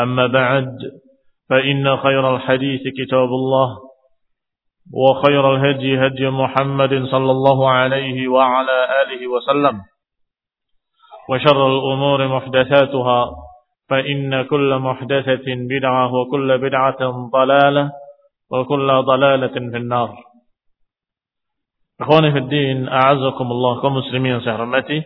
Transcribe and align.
أما 0.00 0.26
بعد 0.26 0.76
فإن 1.50 1.96
خير 1.96 2.36
الحديث 2.36 2.80
كتاب 2.98 3.28
الله 3.28 3.78
وخير 4.92 5.54
الهدي 5.54 6.06
هدي 6.06 6.30
محمد 6.30 7.04
صلى 7.04 7.30
الله 7.30 7.70
عليه 7.70 8.28
وعلى 8.28 9.02
آله 9.02 9.26
وسلم 9.26 9.80
وشر 11.30 11.66
الأمور 11.66 12.28
محدثاتها 12.28 13.30
فإن 13.88 14.42
كل 14.42 14.78
محدثة 14.78 15.44
بدعة 15.46 16.14
وكل 16.14 16.58
بدعة 16.58 17.30
ضلالة 17.32 17.92
وكل 18.50 19.02
ضلالة 19.02 19.54
في 19.70 19.76
النار. 19.76 20.24
إخواني 22.00 22.32
في 22.32 22.38
الدين 22.38 22.88
أعزكم 22.88 23.46
الله 23.52 23.82
كمسلمين 23.82 24.40
سهرمتي 24.40 25.02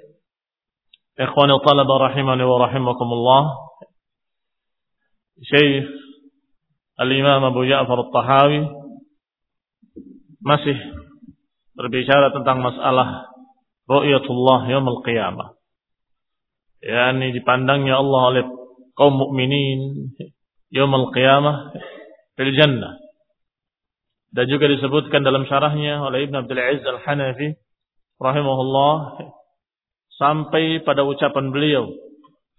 إخواني 1.21 1.53
الطلبة 1.53 1.97
رحمني 1.97 2.43
ورحمكم 2.43 3.09
الله. 3.13 3.43
Syekh 5.39 5.87
Al-Imam 6.99 7.47
Abu 7.47 7.63
Ja'far 7.63 7.95
Al-Tahawi 7.95 8.67
masih 10.43 10.75
berbicara 11.79 12.35
tentang 12.35 12.59
masalah 12.59 13.31
ru'yatullah 13.87 14.67
yaumul 14.67 15.07
qiyamah. 15.07 15.55
yakni 16.83 17.31
dipandangnya 17.35 17.99
Allah 18.03 18.23
oleh 18.35 18.45
kaum 18.99 19.15
mukminin 19.15 20.11
yaumul 20.75 21.15
qiyamah 21.15 21.71
fil 22.35 22.53
jannah. 22.59 22.99
Dan 24.35 24.45
juga 24.51 24.67
disebutkan 24.67 25.23
dalam 25.23 25.47
syarahnya 25.47 26.03
oleh 26.03 26.27
Ibn 26.27 26.45
Abdul 26.45 26.59
Aziz 26.59 26.83
Al-Hanafi 26.83 27.55
rahimahullah 28.19 29.23
sampai 30.19 30.83
pada 30.83 31.07
ucapan 31.07 31.55
beliau 31.55 31.89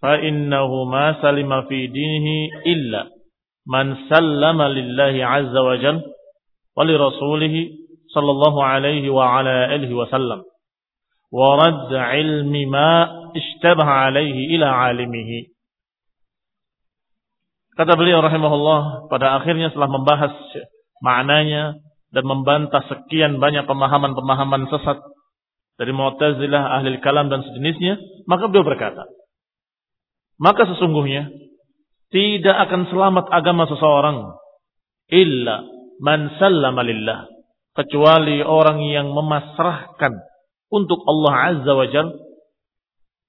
fa 0.00 0.16
innahuma 0.20 1.20
salima 1.20 1.68
fi 1.68 1.86
dinihi 1.86 2.64
illa 2.64 3.06
man 3.68 4.08
sallama 4.08 4.72
lillahi 4.72 5.20
azza 5.20 5.60
wa 5.60 5.76
jal 5.76 6.00
wa 6.74 6.82
li 6.88 6.94
rasulih 6.96 7.54
sallallahu 8.10 8.58
alaihi 8.58 9.12
wa 9.12 9.38
ala 9.38 9.70
alihi 9.70 9.94
wa 9.94 10.08
sallam. 10.10 10.42
Wa 11.30 11.54
radd 11.60 11.92
ilmi 11.94 12.66
ma 12.66 13.06
ishtabaha 13.36 14.10
alaihi 14.10 14.56
ila 14.58 14.90
alimihi. 14.90 15.54
Kata 17.78 17.94
beliau 17.94 18.18
rahimahullah 18.20 19.08
pada 19.08 19.38
akhirnya 19.38 19.70
setelah 19.70 19.88
membahas 19.88 20.34
maknanya 21.00 21.78
dan 22.10 22.24
membantah 22.26 22.82
sekian 22.90 23.38
banyak 23.38 23.64
pemahaman-pemahaman 23.64 24.66
sesat 24.68 24.98
dari 25.78 25.94
Mu'tazilah, 25.96 26.76
Ahlul 26.76 27.00
Kalam 27.00 27.32
dan 27.32 27.40
sejenisnya, 27.40 27.96
maka 28.28 28.50
beliau 28.52 28.66
berkata, 28.68 29.08
maka 30.40 30.64
sesungguhnya 30.64 31.28
tidak 32.10 32.56
akan 32.66 32.88
selamat 32.88 33.28
agama 33.30 33.68
seseorang 33.68 34.34
illa 35.12 35.62
man 36.00 36.32
sallama 36.40 36.80
lillah 36.82 37.28
kecuali 37.76 38.42
orang 38.42 38.82
yang 38.88 39.12
memasrahkan 39.14 40.12
untuk 40.72 41.04
Allah 41.06 41.54
Azza 41.54 41.72
wa 41.76 41.86
Jal 41.86 42.08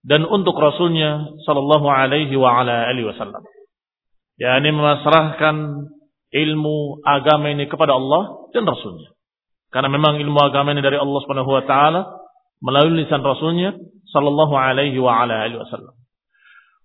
dan 0.02 0.26
untuk 0.26 0.58
Rasulnya 0.58 1.30
Sallallahu 1.46 1.86
Alaihi 1.86 2.34
wa 2.34 2.62
ala 2.62 2.90
alihi 2.90 3.06
Wasallam. 3.14 3.44
yakni 4.42 4.74
memasrahkan 4.74 5.56
ilmu 6.34 7.06
agama 7.06 7.54
ini 7.54 7.70
kepada 7.70 7.94
Allah 7.94 8.50
dan 8.50 8.66
Rasulnya. 8.66 9.14
Karena 9.70 9.94
memang 9.94 10.18
ilmu 10.18 10.40
agama 10.42 10.74
ini 10.74 10.82
dari 10.82 10.98
Allah 10.98 11.20
Subhanahu 11.22 11.54
Wa 11.54 11.64
Taala 11.70 12.02
melalui 12.66 13.06
lisan 13.06 13.22
Rasulnya 13.22 13.78
Sallallahu 14.10 14.58
Alaihi 14.58 14.98
wa 14.98 15.22
ala 15.22 15.46
alihi 15.46 15.62
Wasallam. 15.62 16.01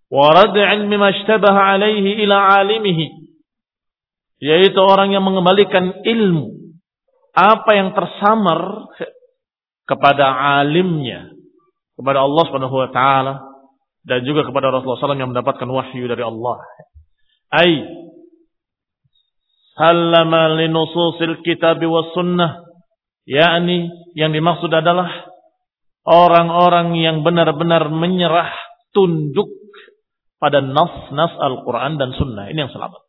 Warad 0.06 0.54
ilmi 0.54 0.94
mashtabaha 0.94 1.74
alaihi 1.74 2.22
ila 2.26 2.62
alimihi. 2.62 3.34
Yaitu 4.38 4.78
orang 4.78 5.10
yang 5.10 5.26
mengembalikan 5.26 6.04
ilmu. 6.06 6.78
Apa 7.34 7.74
yang 7.74 7.90
tersamar 7.92 8.90
kepada 9.88 10.60
alimnya. 10.62 11.34
Kepada 11.98 12.22
Allah 12.22 12.42
subhanahu 12.46 12.76
wa 12.76 12.90
ta'ala. 12.94 13.34
Dan 14.06 14.22
juga 14.22 14.46
kepada 14.46 14.70
Rasulullah 14.70 15.02
SAW 15.02 15.18
yang 15.18 15.34
mendapatkan 15.34 15.66
wahyu 15.66 16.06
dari 16.06 16.22
Allah. 16.22 16.62
Ay. 17.50 17.82
Sallama 19.74 20.54
linususil 20.54 21.42
kitab 21.42 21.82
wa 21.82 22.14
sunnah. 22.14 22.62
yakni 23.26 23.90
yang 24.14 24.30
dimaksud 24.30 24.70
adalah 24.70 25.26
orang-orang 26.06 26.94
yang 26.94 27.26
benar-benar 27.26 27.90
menyerah 27.90 28.54
tunduk 28.94 29.65
pada 30.36 30.60
nas-nas 30.60 31.32
Al-Quran 31.40 31.96
dan 31.96 32.12
Sunnah. 32.16 32.48
Ini 32.52 32.68
yang 32.68 32.72
selamat. 32.72 33.02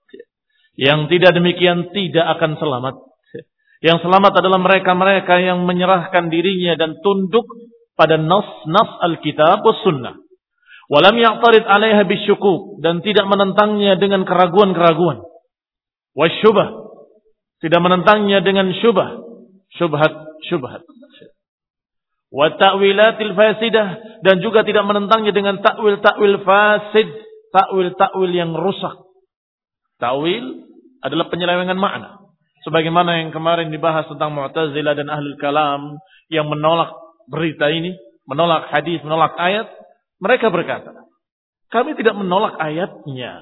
Yang 0.77 0.99
tidak 1.09 1.31
demikian 1.33 1.89
tidak 1.89 2.25
akan 2.37 2.61
selamat. 2.61 2.95
Yang 3.81 4.09
selamat 4.09 4.33
adalah 4.41 4.57
mereka-mereka 4.61 5.37
yang 5.41 5.65
menyerahkan 5.65 6.29
dirinya 6.33 6.77
dan 6.77 6.97
tunduk 7.01 7.45
pada 7.97 8.17
nas-nas 8.17 8.89
Al-Kitab 9.01 9.65
dan 9.65 9.77
Sunnah. 9.81 10.15
Walam 10.87 11.19
ya'tarid 11.19 11.67
alaiha 11.67 12.07
bisyukuk. 12.07 12.79
Dan 12.79 13.03
tidak 13.03 13.27
menentangnya 13.27 13.99
dengan 13.99 14.23
keraguan-keraguan. 14.23 15.19
Wasyubah. 16.15 16.67
Tidak 17.61 17.81
menentangnya 17.81 18.39
dengan 18.45 18.71
syubah. 18.71 19.19
Syubhat, 19.75 20.13
syubhat. 20.47 20.81
Wa 22.27 22.51
ta'wilatil 22.59 23.33
fasidah 23.39 24.19
dan 24.19 24.43
juga 24.43 24.67
tidak 24.67 24.83
menentangnya 24.83 25.31
dengan 25.31 25.63
takwil-takwil 25.63 26.43
fasid, 26.43 27.07
takwil-takwil 27.55 28.31
yang 28.35 28.51
rusak. 28.51 29.07
Takwil 29.95 30.67
adalah 30.99 31.31
penyelewengan 31.31 31.79
makna. 31.79 32.19
Sebagaimana 32.67 33.23
yang 33.23 33.31
kemarin 33.31 33.71
dibahas 33.71 34.11
tentang 34.11 34.35
Mu'tazilah 34.35 34.91
dan 34.91 35.07
Ahlul 35.07 35.39
Kalam 35.39 36.03
yang 36.27 36.51
menolak 36.51 36.91
berita 37.31 37.71
ini, 37.71 37.95
menolak 38.27 38.67
hadis, 38.75 38.99
menolak 39.07 39.31
ayat, 39.39 39.71
mereka 40.19 40.51
berkata, 40.51 41.07
kami 41.71 41.95
tidak 41.95 42.11
menolak 42.19 42.59
ayatnya, 42.59 43.39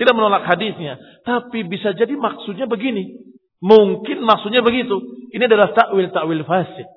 tidak 0.00 0.14
menolak 0.16 0.48
hadisnya, 0.48 0.96
tapi 1.28 1.68
bisa 1.68 1.92
jadi 1.92 2.16
maksudnya 2.16 2.64
begini. 2.64 3.12
Mungkin 3.60 4.24
maksudnya 4.24 4.64
begitu. 4.64 4.96
Ini 5.36 5.44
adalah 5.44 5.76
takwil-takwil 5.76 6.48
fasid 6.48 6.88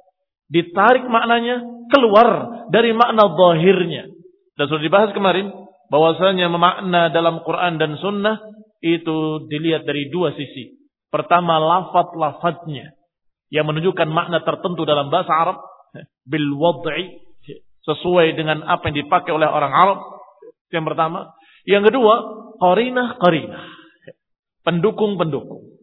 ditarik 0.47 1.05
maknanya 1.07 1.63
keluar 1.91 2.29
dari 2.71 2.91
makna 2.95 3.31
zahirnya. 3.31 4.11
Dan 4.57 4.65
sudah 4.67 4.83
dibahas 4.83 5.11
kemarin 5.13 5.53
bahwasanya 5.87 6.49
memakna 6.49 7.13
dalam 7.13 7.45
Quran 7.45 7.77
dan 7.77 7.95
Sunnah 8.01 8.41
itu 8.81 9.47
dilihat 9.47 9.85
dari 9.85 10.09
dua 10.11 10.33
sisi. 10.33 10.75
Pertama 11.07 11.61
lafat-lafatnya 11.61 12.97
yang 13.53 13.63
menunjukkan 13.69 14.09
makna 14.11 14.43
tertentu 14.43 14.83
dalam 14.83 15.07
bahasa 15.07 15.31
Arab 15.31 15.57
bil 16.27 16.51
wad'i 16.59 17.23
sesuai 17.87 18.35
dengan 18.35 18.67
apa 18.67 18.91
yang 18.91 19.07
dipakai 19.07 19.31
oleh 19.31 19.47
orang 19.47 19.71
Arab. 19.71 19.99
Yang 20.67 20.85
pertama, 20.91 21.31
yang 21.63 21.83
kedua, 21.87 22.15
qarinah-qarinah. 22.59 23.63
Pendukung-pendukung. 24.67 25.79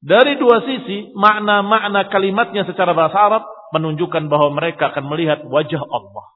Dari 0.00 0.40
dua 0.40 0.64
sisi, 0.64 1.12
makna-makna 1.12 2.08
kalimatnya 2.08 2.64
secara 2.64 2.96
bahasa 2.96 3.18
Arab 3.20 3.44
menunjukkan 3.74 4.30
bahwa 4.30 4.54
mereka 4.56 4.92
akan 4.94 5.04
melihat 5.08 5.44
wajah 5.44 5.82
Allah. 5.82 6.26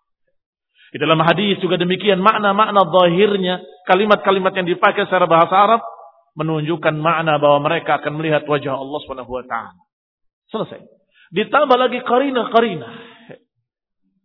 Di 0.93 1.01
dalam 1.01 1.17
hadis 1.25 1.57
juga 1.65 1.81
demikian 1.81 2.21
makna-makna 2.21 2.85
zahirnya 2.85 3.65
kalimat-kalimat 3.89 4.53
yang 4.53 4.69
dipakai 4.69 5.09
secara 5.09 5.25
bahasa 5.25 5.57
Arab 5.57 5.81
menunjukkan 6.37 6.97
makna 7.01 7.41
bahwa 7.41 7.65
mereka 7.65 8.01
akan 8.01 8.21
melihat 8.21 8.45
wajah 8.45 8.77
Allah 8.77 8.99
Subhanahu 9.05 9.33
wa 9.33 9.45
taala. 9.49 9.81
Selesai. 10.53 10.85
Ditambah 11.33 11.77
lagi 11.81 12.05
karina-karina. 12.05 12.89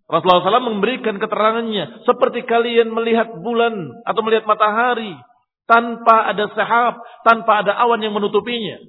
Rasulullah 0.07 0.43
SAW 0.43 0.71
memberikan 0.75 1.19
keterangannya. 1.19 2.03
Seperti 2.07 2.47
kalian 2.47 2.91
melihat 2.91 3.27
bulan 3.43 3.91
atau 4.07 4.21
melihat 4.23 4.47
matahari. 4.47 5.15
Tanpa 5.67 6.31
ada 6.31 6.47
sahab, 6.55 7.03
tanpa 7.27 7.59
ada 7.63 7.75
awan 7.75 7.99
yang 7.99 8.15
menutupinya. 8.15 8.79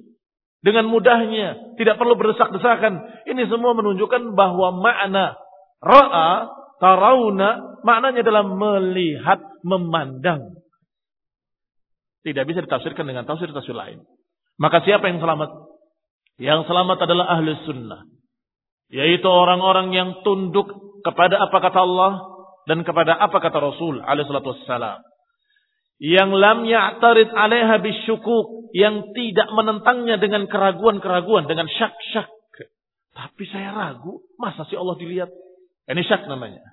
Dengan 0.59 0.91
mudahnya, 0.91 1.75
tidak 1.79 1.95
perlu 1.95 2.19
berdesak-desakan. 2.19 3.23
Ini 3.31 3.47
semua 3.47 3.71
menunjukkan 3.71 4.35
bahwa 4.35 4.75
makna 4.75 5.39
ra'a, 5.79 6.31
tarauna, 6.83 7.79
maknanya 7.87 8.27
adalah 8.27 8.43
melihat, 8.43 9.39
memandang. 9.63 10.59
Tidak 12.27 12.43
bisa 12.43 12.59
ditafsirkan 12.67 13.07
dengan 13.07 13.23
tafsir-tafsir 13.23 13.71
lain. 13.71 14.03
Maka 14.59 14.83
siapa 14.83 15.07
yang 15.07 15.23
selamat? 15.23 15.47
Yang 16.35 16.67
selamat 16.67 16.97
adalah 17.07 17.25
ahli 17.39 17.55
sunnah. 17.63 18.03
Yaitu 18.91 19.27
orang-orang 19.31 19.95
yang 19.95 20.09
tunduk 20.27 20.67
kepada 21.07 21.39
apa 21.39 21.57
kata 21.63 21.79
Allah 21.79 22.11
dan 22.67 22.83
kepada 22.83 23.15
apa 23.15 23.39
kata 23.39 23.57
Rasul 23.63 24.03
alaihi 24.03 24.27
salatu 24.27 24.51
wassalam 24.51 24.99
yang 25.99 26.31
lam 26.31 26.63
ya'tarid 26.63 27.27
'alaiha 27.27 27.83
bisyukuk, 27.83 28.71
yang 28.71 29.11
tidak 29.11 29.51
menentangnya 29.51 30.15
dengan 30.15 30.47
keraguan-keraguan, 30.47 31.45
dengan 31.45 31.67
syak-syak. 31.67 32.31
Tapi 33.11 33.43
saya 33.51 33.75
ragu, 33.75 34.23
masa 34.39 34.63
sih 34.71 34.79
Allah 34.79 34.95
dilihat? 34.95 35.27
Ini 35.91 36.01
syak 36.07 36.23
namanya. 36.31 36.63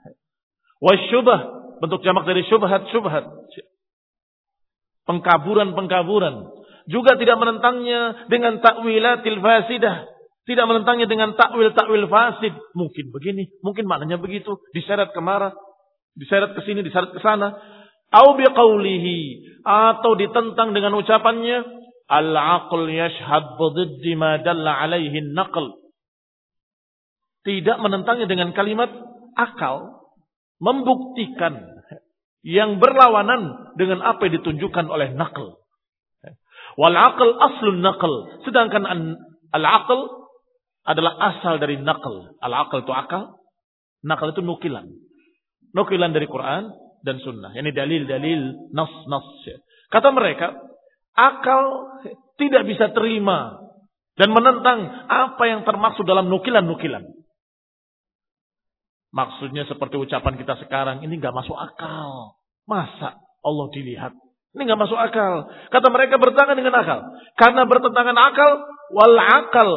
Wasyubah, 0.78 1.38
bentuk 1.82 2.06
jamak 2.06 2.22
dari 2.22 2.46
syubhat-syubhat. 2.46 3.26
Pengkaburan-pengkaburan. 5.10 6.54
Juga 6.86 7.18
tidak 7.18 7.42
menentangnya 7.42 8.30
dengan 8.30 8.62
takwilatil 8.62 9.42
fasidah. 9.42 10.06
Tidak 10.46 10.62
menentangnya 10.70 11.10
dengan 11.10 11.34
takwil-takwil 11.34 12.06
fasid. 12.06 12.54
Mungkin 12.78 13.10
begini, 13.10 13.50
mungkin 13.66 13.90
maknanya 13.90 14.22
begitu. 14.22 14.62
Diseret 14.70 15.10
ke 15.10 15.18
mana, 15.18 15.50
diseret 16.14 16.54
ke 16.54 16.62
sini, 16.62 16.86
diseret 16.86 17.10
ke 17.10 17.18
sana 17.18 17.58
Au 18.16 18.32
biqaulihi 18.40 19.18
atau 19.66 20.16
ditentang 20.16 20.72
dengan 20.72 20.96
ucapannya 20.96 21.58
al-aql 22.08 22.86
yashhad 22.88 23.60
bididdi 23.60 24.16
ma 24.16 24.40
dalla 24.40 24.80
alaihi 24.80 25.20
naql. 25.36 25.74
Tidak 27.44 27.76
menentangnya 27.78 28.26
dengan 28.26 28.56
kalimat 28.56 28.88
akal 29.36 30.06
membuktikan 30.62 31.76
yang 32.46 32.78
berlawanan 32.78 33.74
dengan 33.76 34.00
apa 34.00 34.26
yang 34.26 34.40
ditunjukkan 34.40 34.86
oleh 34.88 35.12
naql. 35.18 35.58
Wal 36.78 36.96
aql 36.96 37.28
aslun 37.36 37.82
naql. 37.82 38.12
Sedangkan 38.46 38.86
al-aql 39.50 40.00
adalah 40.86 41.12
asal 41.34 41.58
dari 41.58 41.82
naql. 41.82 42.38
Al-aql 42.38 42.86
itu 42.86 42.92
akal, 42.94 43.34
naql 44.06 44.30
itu 44.30 44.46
nukilan. 44.46 44.86
Nukilan 45.74 46.14
dari 46.14 46.30
Quran, 46.30 46.70
dan 47.06 47.22
sunnah. 47.22 47.54
Ini 47.54 47.70
dalil-dalil 47.70 48.74
nas-nas. 48.74 49.26
Kata 49.94 50.10
mereka, 50.10 50.58
akal 51.14 51.86
tidak 52.36 52.66
bisa 52.66 52.90
terima 52.90 53.62
dan 54.18 54.34
menentang 54.34 55.06
apa 55.06 55.42
yang 55.46 55.62
termaksud 55.62 56.02
dalam 56.02 56.26
nukilan-nukilan. 56.26 57.06
Maksudnya 59.14 59.64
seperti 59.70 59.96
ucapan 59.96 60.34
kita 60.36 60.58
sekarang, 60.66 61.00
ini 61.06 61.16
nggak 61.16 61.32
masuk 61.32 61.54
akal. 61.54 62.36
Masa 62.66 63.16
Allah 63.40 63.66
dilihat? 63.70 64.12
Ini 64.52 64.66
nggak 64.66 64.80
masuk 64.82 64.98
akal. 64.98 65.46
Kata 65.70 65.88
mereka 65.88 66.18
bertentangan 66.18 66.56
dengan 66.58 66.74
akal. 66.74 67.00
Karena 67.38 67.62
bertentangan 67.64 68.16
akal, 68.18 68.50
wal 68.92 69.16
akal 69.16 69.70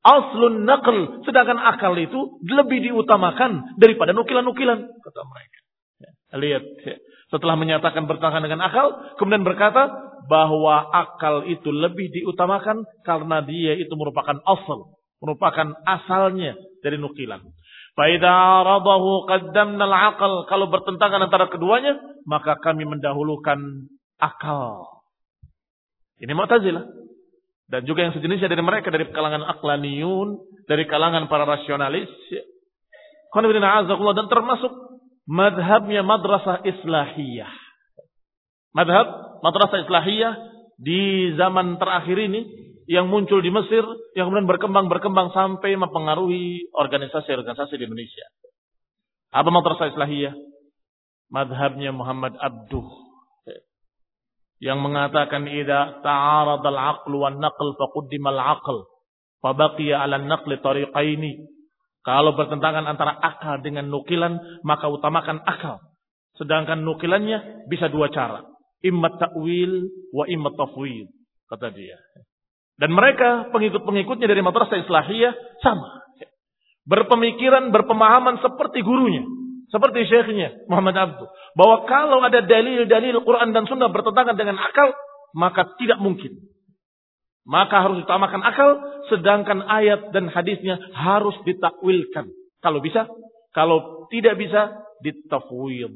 aslun 0.00 0.64
naql. 0.64 1.22
Sedangkan 1.28 1.60
akal 1.60 1.92
itu 2.00 2.40
lebih 2.46 2.82
diutamakan 2.90 3.76
daripada 3.76 4.16
nukilan-nukilan. 4.16 4.78
Kata 4.80 5.20
mereka. 5.28 5.59
Lihat, 6.30 6.62
setelah 7.30 7.54
menyatakan 7.58 8.06
bertentangan 8.06 8.42
dengan 8.42 8.62
akal, 8.62 9.14
kemudian 9.18 9.42
berkata 9.42 9.90
bahwa 10.30 10.90
akal 10.94 11.46
itu 11.46 11.70
lebih 11.74 12.10
diutamakan 12.10 12.86
karena 13.02 13.42
dia 13.42 13.74
itu 13.74 13.90
merupakan 13.98 14.38
asal, 14.46 14.94
merupakan 15.18 15.74
asalnya 15.86 16.54
dari 16.82 16.98
nukilan. 16.98 17.42
Faida 17.98 18.62
qaddamna. 19.26 19.86
Kalau 20.46 20.66
bertentangan 20.70 21.26
antara 21.26 21.50
keduanya, 21.50 21.98
maka 22.26 22.56
kami 22.62 22.86
mendahulukan 22.86 23.58
akal. 24.22 24.86
Ini 26.22 26.30
Mu'tazilah. 26.30 26.84
Dan 27.70 27.86
juga 27.86 28.02
yang 28.02 28.14
sejenisnya 28.14 28.50
dari 28.50 28.66
mereka 28.66 28.90
dari 28.90 29.06
kalangan 29.14 29.46
aklaniyun, 29.46 30.42
dari 30.66 30.90
kalangan 30.90 31.30
para 31.30 31.46
rasionalis. 31.46 32.10
Dan 33.30 34.26
termasuk 34.26 34.72
madhabnya 35.28 36.04
madrasah 36.04 36.62
islahiyah. 36.64 37.52
Madhab 38.76 39.06
madrasah 39.42 39.84
islahiyah 39.84 40.34
di 40.80 41.32
zaman 41.36 41.76
terakhir 41.76 42.16
ini 42.16 42.40
yang 42.90 43.06
muncul 43.06 43.38
di 43.38 43.54
Mesir, 43.54 43.86
yang 44.18 44.30
kemudian 44.30 44.50
berkembang-berkembang 44.50 45.30
sampai 45.30 45.78
mempengaruhi 45.78 46.74
organisasi-organisasi 46.74 47.78
di 47.78 47.84
Indonesia. 47.86 48.26
Apa 49.30 49.46
madrasah 49.46 49.94
islahiyah? 49.94 50.34
Madhabnya 51.30 51.94
Muhammad 51.94 52.34
Abduh 52.42 53.10
yang 54.60 54.84
mengatakan 54.84 55.48
idza 55.48 56.04
ta'arad 56.04 56.60
al-aql 56.60 57.12
wan 57.16 57.40
naql 57.40 57.74
faqaddima 57.80 58.28
al-aql 58.28 58.84
fa 59.40 59.56
baqiya 59.56 60.04
'ala 60.04 60.20
an-naql 60.20 60.52
tariqaini 60.60 61.48
kalau 62.00 62.32
bertentangan 62.32 62.88
antara 62.88 63.12
akal 63.12 63.60
dengan 63.60 63.92
nukilan, 63.92 64.64
maka 64.64 64.88
utamakan 64.88 65.44
akal. 65.44 65.84
Sedangkan 66.40 66.80
nukilannya 66.80 67.68
bisa 67.68 67.92
dua 67.92 68.08
cara. 68.08 68.40
Imma 68.80 69.12
ta'wil 69.20 69.72
wa 70.16 70.24
imma 70.24 70.48
tafwid. 70.56 71.12
Kata 71.44 71.68
dia. 71.76 72.00
Dan 72.80 72.96
mereka, 72.96 73.52
pengikut-pengikutnya 73.52 74.24
dari 74.24 74.40
madrasah 74.40 74.80
islahiyah, 74.80 75.60
sama. 75.60 76.00
Berpemikiran, 76.88 77.68
berpemahaman 77.68 78.40
seperti 78.40 78.80
gurunya. 78.80 79.28
Seperti 79.68 80.08
syekhnya, 80.08 80.64
Muhammad 80.66 80.96
Abdu. 80.96 81.28
Bahwa 81.52 81.84
kalau 81.84 82.24
ada 82.24 82.40
dalil-dalil 82.40 83.20
Quran 83.20 83.52
dan 83.52 83.68
Sunnah 83.68 83.92
bertentangan 83.92 84.34
dengan 84.34 84.56
akal, 84.56 84.96
maka 85.36 85.76
tidak 85.76 86.00
mungkin. 86.00 86.49
Maka 87.48 87.82
harus 87.82 88.04
ditamakan 88.04 88.42
akal, 88.44 88.70
sedangkan 89.08 89.64
ayat 89.64 90.12
dan 90.12 90.28
hadisnya 90.28 90.76
harus 90.92 91.34
ditakwilkan. 91.48 92.28
Kalau 92.60 92.80
bisa, 92.84 93.08
kalau 93.56 94.06
tidak 94.12 94.36
bisa, 94.36 94.76
ditafwid. 95.00 95.92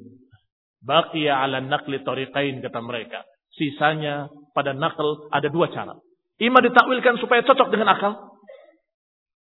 Baqiya 0.84 1.44
ala 1.44 1.60
nakli 1.60 2.00
tariqain 2.00 2.60
kata 2.60 2.80
mereka. 2.80 3.24
Sisanya 3.54 4.28
pada 4.56 4.72
nakal 4.72 5.28
ada 5.32 5.48
dua 5.48 5.70
cara. 5.72 5.96
Ima 6.40 6.60
ditakwilkan 6.60 7.20
supaya 7.22 7.46
cocok 7.46 7.68
dengan 7.70 7.94
akal. 7.94 8.12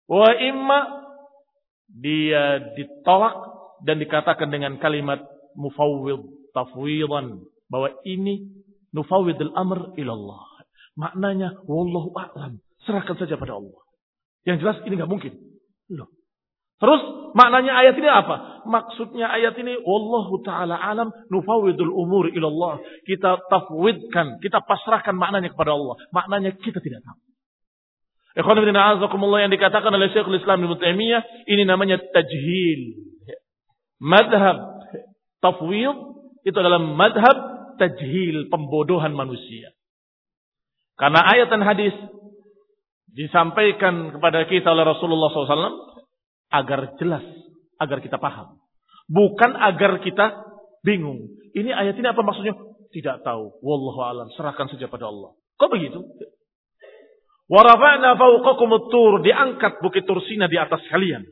Wa 0.08 0.30
imma 0.34 1.04
dia 1.92 2.72
ditolak 2.74 3.36
dan 3.84 4.00
dikatakan 4.00 4.48
dengan 4.48 4.80
kalimat 4.80 5.20
mufawwid 5.54 6.24
tafwidan 6.56 7.44
bahwa 7.68 7.92
ini 8.08 8.48
nufawwidul 8.90 9.52
amr 9.52 9.92
ilallah 10.00 10.47
Maknanya, 10.98 11.62
wallahu 11.70 12.10
a'lam. 12.18 12.58
Serahkan 12.82 13.14
saja 13.14 13.38
pada 13.38 13.54
Allah. 13.54 13.78
Yang 14.42 14.66
jelas 14.66 14.76
ini 14.82 14.98
nggak 14.98 15.10
mungkin. 15.10 15.32
Loh. 15.94 16.10
Terus 16.78 17.02
maknanya 17.34 17.74
ayat 17.74 17.94
ini 17.98 18.06
apa? 18.06 18.62
Maksudnya 18.66 19.26
ayat 19.26 19.58
ini 19.58 19.82
wallahu 19.82 20.46
taala 20.46 20.78
alam 20.78 21.10
nufawidul 21.26 21.90
umur 21.90 22.30
ilallah. 22.30 22.78
Kita 23.02 23.38
tafwidkan, 23.50 24.38
kita 24.38 24.62
pasrahkan 24.62 25.14
maknanya 25.14 25.50
kepada 25.50 25.74
Allah. 25.74 25.98
Maknanya 26.14 26.54
kita 26.54 26.78
tidak 26.78 27.02
tahu. 27.02 27.18
Ikhwan 28.38 28.62
bin 28.62 28.78
azakumullah 28.78 29.42
yang 29.42 29.50
dikatakan 29.50 29.90
oleh 29.90 30.14
Syekhul 30.14 30.38
Islam 30.38 30.62
Ibnu 30.62 30.78
Taimiyah 30.78 31.50
ini 31.50 31.66
namanya 31.66 31.98
tajhil. 31.98 32.94
Madhab 33.98 34.86
tafwid 35.42 35.98
itu 36.46 36.54
adalah 36.54 36.78
madhab 36.78 37.36
tajhil, 37.82 38.46
pembodohan 38.46 39.10
manusia. 39.18 39.74
Karena 40.98 41.22
ayat 41.22 41.48
dan 41.48 41.62
hadis 41.62 41.94
disampaikan 43.14 44.18
kepada 44.18 44.44
kita 44.50 44.74
oleh 44.74 44.82
Rasulullah 44.82 45.30
SAW 45.30 45.78
agar 46.50 46.98
jelas, 46.98 47.22
agar 47.78 48.02
kita 48.02 48.18
paham. 48.18 48.58
Bukan 49.08 49.54
agar 49.56 50.02
kita 50.02 50.42
bingung. 50.82 51.38
Ini 51.54 51.70
ayat 51.72 51.96
ini 51.96 52.06
apa 52.10 52.20
maksudnya? 52.20 52.52
Tidak 52.90 53.22
tahu. 53.24 53.62
Wallahu 53.62 54.00
alam. 54.04 54.28
Serahkan 54.34 54.68
saja 54.68 54.90
pada 54.90 55.08
Allah. 55.08 55.38
Kok 55.56 55.70
begitu? 55.70 56.02
Warafa'na 57.48 58.18
fawqakum 58.20 58.70
tur 58.92 59.24
diangkat 59.24 59.80
bukit 59.80 60.04
Tursina 60.04 60.50
di 60.50 60.60
atas 60.60 60.84
kalian. 60.92 61.24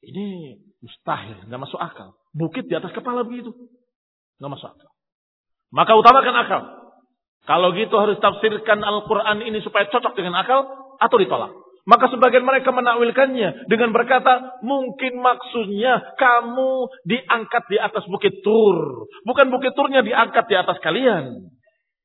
Ini 0.00 0.56
mustahil, 0.80 1.44
nggak 1.44 1.60
masuk 1.60 1.76
akal. 1.76 2.16
Bukit 2.32 2.64
di 2.64 2.72
atas 2.72 2.88
kepala 2.96 3.20
begitu. 3.20 3.52
Nggak 4.40 4.50
masuk 4.56 4.68
akal. 4.72 4.90
Maka 5.70 5.92
utamakan 6.00 6.36
akal. 6.40 6.62
Kalau 7.48 7.72
gitu 7.72 7.96
harus 7.96 8.20
tafsirkan 8.20 8.84
Al-Quran 8.84 9.42
ini 9.44 9.58
supaya 9.64 9.88
cocok 9.88 10.12
dengan 10.12 10.38
akal 10.38 10.66
atau 11.00 11.16
ditolak. 11.16 11.52
Maka 11.88 12.12
sebagian 12.12 12.44
mereka 12.44 12.70
menakwilkannya 12.70 13.66
dengan 13.66 13.90
berkata, 13.90 14.60
mungkin 14.60 15.18
maksudnya 15.18 16.14
kamu 16.20 16.86
diangkat 17.08 17.64
di 17.72 17.78
atas 17.80 18.04
bukit 18.06 18.44
Tur. 18.44 19.08
Bukan 19.24 19.48
bukit 19.48 19.72
Turnya 19.72 20.04
diangkat 20.04 20.44
di 20.46 20.56
atas 20.60 20.76
kalian. 20.84 21.50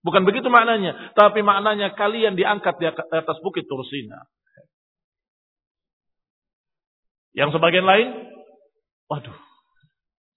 Bukan 0.01 0.23
begitu 0.23 0.47
maknanya. 0.47 1.13
Tapi 1.13 1.43
maknanya 1.43 1.93
kalian 1.93 2.39
diangkat 2.39 2.81
di 2.81 2.85
atas 2.89 3.37
bukit 3.43 3.67
Tursina. 3.69 4.23
Yang 7.35 7.59
sebagian 7.59 7.83
lain, 7.83 8.09
waduh, 9.11 9.35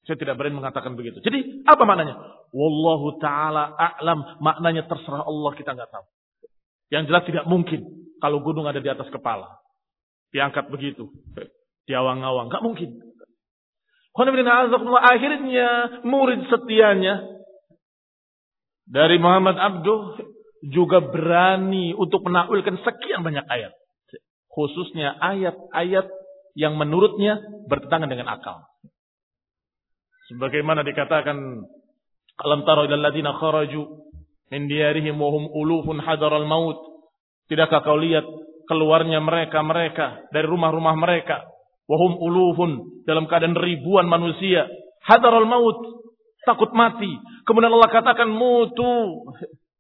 saya 0.09 0.17
tidak 0.17 0.41
berani 0.41 0.57
mengatakan 0.57 0.97
begitu. 0.97 1.21
Jadi 1.21 1.69
apa 1.69 1.85
maknanya? 1.85 2.17
Wallahu 2.57 3.21
taala 3.21 3.77
a'lam. 3.77 4.41
Maknanya 4.41 4.89
terserah 4.89 5.29
Allah 5.29 5.53
kita 5.53 5.77
nggak 5.77 5.93
tahu. 5.93 6.07
Yang 6.89 7.13
jelas 7.13 7.23
tidak 7.29 7.45
mungkin 7.45 8.09
kalau 8.17 8.41
gunung 8.41 8.65
ada 8.65 8.81
di 8.81 8.89
atas 8.89 9.05
kepala. 9.13 9.61
Diangkat 10.33 10.73
begitu. 10.73 11.13
Diawang-awang. 11.85 12.49
Nggak 12.49 12.65
mungkin. 12.65 12.89
Akhirnya 14.17 16.01
murid 16.09 16.41
setianya 16.49 17.29
dari 18.89 19.21
Muhammad 19.21 19.61
Abduh 19.61 20.25
juga 20.65 21.05
berani 21.05 21.93
untuk 21.93 22.25
menakwilkan 22.25 22.81
sekian 22.81 23.21
banyak 23.21 23.45
ayat. 23.45 23.77
Khususnya 24.49 25.21
ayat-ayat 25.21 26.09
yang 26.57 26.81
menurutnya 26.81 27.45
bertentangan 27.69 28.09
dengan 28.09 28.33
akal. 28.33 28.65
Sebagaimana 30.29 30.85
dikatakan 30.85 31.37
alam 32.39 32.61
taro 32.69 32.85
ilal 32.85 33.03
ladina 33.03 33.35
kharaju 33.37 34.09
min 34.53 34.69
diyarihim 34.69 35.17
wa 35.17 35.29
hum 35.33 35.49
ulufun 35.51 35.99
hadaral 36.01 36.45
maut. 36.45 36.79
Tidakkah 37.49 37.81
kau 37.81 37.97
lihat 37.97 38.25
keluarnya 38.69 39.25
mereka-mereka 39.25 40.29
dari 40.29 40.45
rumah-rumah 40.45 40.93
mereka 41.01 41.49
wahum 41.89 42.21
ulufun 42.21 43.01
dalam 43.09 43.25
keadaan 43.25 43.57
ribuan 43.57 44.05
manusia 44.05 44.69
hadaral 45.09 45.49
maut 45.49 46.05
takut 46.45 46.69
mati 46.77 47.09
kemudian 47.49 47.73
Allah 47.73 47.89
katakan 47.89 48.29
mutu 48.29 49.25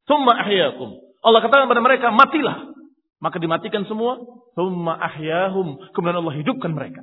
thumma 0.08 0.40
ahyakum 0.40 0.96
Allah 1.20 1.44
katakan 1.44 1.68
kepada 1.68 1.84
mereka 1.84 2.08
matilah 2.08 2.72
maka 3.18 3.36
dimatikan 3.42 3.82
semua. 3.86 4.18
Thumma 4.54 4.98
ahyahum. 4.98 5.78
Kemudian 5.94 6.18
Allah 6.18 6.34
hidupkan 6.38 6.70
mereka. 6.74 7.02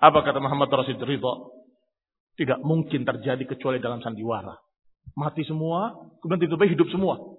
Apa 0.00 0.20
kata 0.24 0.40
Muhammad 0.40 0.68
Rasid 0.68 1.00
Ridha? 1.00 1.34
Tidak 2.34 2.66
mungkin 2.66 3.06
terjadi 3.06 3.44
kecuali 3.46 3.78
dalam 3.78 4.02
sandiwara. 4.02 4.58
Mati 5.14 5.46
semua, 5.46 5.94
kemudian 6.18 6.50
tiba-tiba 6.50 6.66
hidup 6.74 6.88
semua. 6.90 7.38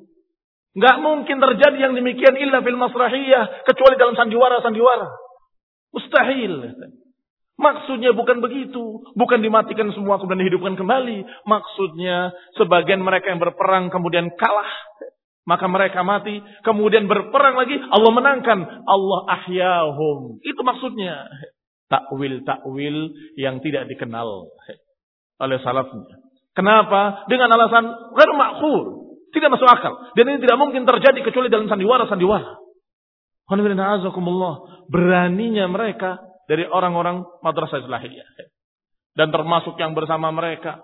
Nggak 0.76 0.98
mungkin 1.00 1.38
terjadi 1.40 1.78
yang 1.88 1.94
demikian 1.96 2.36
illa 2.36 2.60
fil 2.60 2.76
masrahiyah. 2.76 3.64
Kecuali 3.64 3.96
dalam 3.96 4.16
sandiwara-sandiwara. 4.20 5.08
Mustahil. 5.96 6.76
Maksudnya 7.56 8.12
bukan 8.12 8.44
begitu. 8.44 9.04
Bukan 9.16 9.40
dimatikan 9.40 9.88
semua 9.96 10.20
kemudian 10.20 10.44
dihidupkan 10.44 10.76
kembali. 10.76 11.48
Maksudnya 11.48 12.36
sebagian 12.60 13.00
mereka 13.00 13.32
yang 13.32 13.40
berperang 13.40 13.88
kemudian 13.88 14.28
kalah. 14.36 14.68
Maka 15.48 15.64
mereka 15.72 16.04
mati. 16.04 16.44
Kemudian 16.68 17.08
berperang 17.08 17.56
lagi. 17.56 17.80
Allah 17.80 18.12
menangkan. 18.12 18.60
Allah 18.84 19.20
ahyahum. 19.32 20.44
Itu 20.44 20.60
maksudnya. 20.60 21.24
Takwil-takwil 21.88 23.16
yang 23.40 23.64
tidak 23.64 23.88
dikenal 23.88 24.52
oleh 25.42 25.58
salafnya. 25.64 26.20
Kenapa? 26.56 27.28
Dengan 27.28 27.52
alasan 27.52 28.16
ghair. 28.16 28.86
Tidak 29.36 29.50
masuk 29.52 29.68
akal. 29.68 30.16
Dan 30.16 30.32
ini 30.32 30.40
tidak 30.40 30.56
mungkin 30.56 30.88
terjadi 30.88 31.20
kecuali 31.20 31.52
dalam 31.52 31.68
sandiwara-sandiwara. 31.68 32.56
Beraninya 34.88 35.66
mereka 35.68 36.24
dari 36.48 36.64
orang-orang 36.64 37.20
madrasah 37.44 37.84
Islahiyah. 37.84 38.48
Dan 39.16 39.36
termasuk 39.36 39.76
yang 39.76 39.92
bersama 39.92 40.32
mereka 40.32 40.80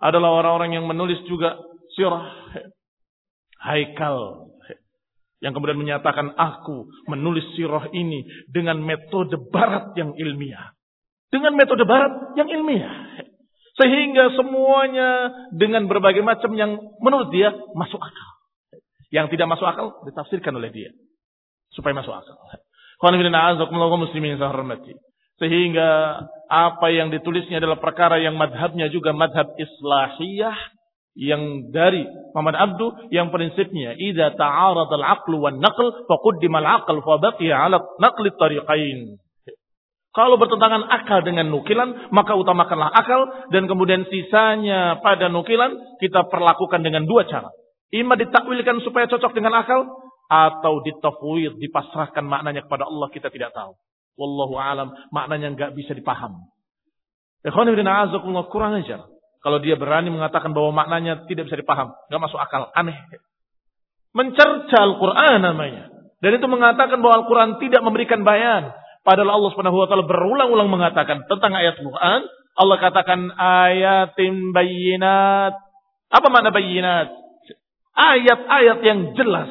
adalah 0.00 0.40
orang-orang 0.40 0.80
yang 0.80 0.88
menulis 0.88 1.20
juga 1.28 1.60
sirah 1.92 2.24
Haikal 3.58 4.48
yang 5.38 5.54
kemudian 5.54 5.78
menyatakan 5.78 6.34
aku 6.34 6.90
menulis 7.06 7.46
sirah 7.54 7.86
ini 7.94 8.26
dengan 8.50 8.78
metode 8.82 9.38
barat 9.50 9.94
yang 9.94 10.14
ilmiah. 10.18 10.74
Dengan 11.30 11.54
metode 11.54 11.86
barat 11.86 12.34
yang 12.34 12.50
ilmiah. 12.50 13.22
Sehingga 13.78 14.34
semuanya 14.34 15.10
dengan 15.54 15.86
berbagai 15.86 16.20
macam 16.26 16.50
yang 16.58 16.76
menurut 16.98 17.30
dia 17.30 17.54
masuk 17.78 18.02
akal. 18.02 18.28
Yang 19.14 19.38
tidak 19.38 19.46
masuk 19.54 19.66
akal 19.70 19.86
ditafsirkan 20.02 20.52
oleh 20.58 20.74
dia. 20.74 20.90
Supaya 21.70 21.94
masuk 21.94 22.10
akal. 22.10 22.34
Sehingga 25.38 25.90
apa 26.50 26.86
yang 26.90 27.14
ditulisnya 27.14 27.62
adalah 27.62 27.78
perkara 27.78 28.18
yang 28.18 28.34
madhabnya 28.34 28.90
juga 28.90 29.14
madhab 29.14 29.54
islahiyah 29.54 30.58
yang 31.18 31.70
dari 31.74 32.06
Muhammad 32.34 32.58
Abdu 32.58 32.86
yang 33.10 33.34
prinsipnya 33.34 33.94
idza 33.98 34.38
ta'arad 34.38 34.90
al-aql 34.90 35.34
wan 35.34 35.58
naql 35.58 36.06
faqaddima 36.06 36.62
al-aql 36.62 37.02
fa 37.02 37.14
baqiya 37.18 37.54
'ala 37.54 37.82
naql 37.98 38.22
tariqain. 38.34 39.18
Kalau 40.18 40.34
bertentangan 40.34 40.82
akal 40.90 41.22
dengan 41.22 41.46
nukilan, 41.46 42.10
maka 42.10 42.34
utamakanlah 42.34 42.90
akal 42.90 43.30
dan 43.54 43.70
kemudian 43.70 44.02
sisanya 44.10 44.98
pada 44.98 45.30
nukilan 45.30 45.78
kita 46.02 46.26
perlakukan 46.26 46.82
dengan 46.82 47.06
dua 47.06 47.22
cara. 47.30 47.54
Ima 47.94 48.18
ditakwilkan 48.18 48.82
supaya 48.82 49.06
cocok 49.06 49.30
dengan 49.30 49.54
akal 49.54 49.86
atau 50.26 50.82
ditafwid, 50.82 51.62
dipasrahkan 51.62 52.26
maknanya 52.26 52.66
kepada 52.66 52.90
Allah 52.90 53.06
kita 53.14 53.30
tidak 53.30 53.54
tahu. 53.54 53.78
Wallahu 54.18 54.58
alam, 54.58 54.90
maknanya 55.14 55.54
nggak 55.54 55.78
bisa 55.78 55.94
dipaham. 55.94 56.50
Ikhwan 57.46 57.70
kurang 58.50 58.74
ajar. 58.74 59.06
Kalau 59.38 59.62
dia 59.62 59.78
berani 59.78 60.10
mengatakan 60.10 60.50
bahwa 60.50 60.82
maknanya 60.82 61.30
tidak 61.30 61.46
bisa 61.46 61.62
dipaham, 61.62 61.94
nggak 62.10 62.20
masuk 62.26 62.42
akal, 62.42 62.74
aneh. 62.74 62.98
Mencerca 64.18 64.82
Al-Quran 64.82 65.46
namanya. 65.46 65.94
Dan 66.18 66.42
itu 66.42 66.46
mengatakan 66.50 66.98
bahwa 66.98 67.22
Al-Quran 67.22 67.62
tidak 67.62 67.86
memberikan 67.86 68.26
bayan. 68.26 68.74
Padahal 69.08 69.40
Allah 69.40 69.50
Subhanahu 69.56 69.80
wa 69.80 69.88
taala 69.88 70.04
berulang-ulang 70.04 70.68
mengatakan 70.68 71.24
tentang 71.24 71.56
ayat 71.56 71.80
Quran, 71.80 72.28
Allah 72.60 72.76
katakan 72.76 73.32
ayatin 73.40 74.52
bayinat. 74.52 75.56
Apa 76.12 76.28
makna 76.28 76.52
bayinat? 76.52 77.08
Ayat-ayat 77.96 78.84
yang 78.84 79.16
jelas. 79.16 79.48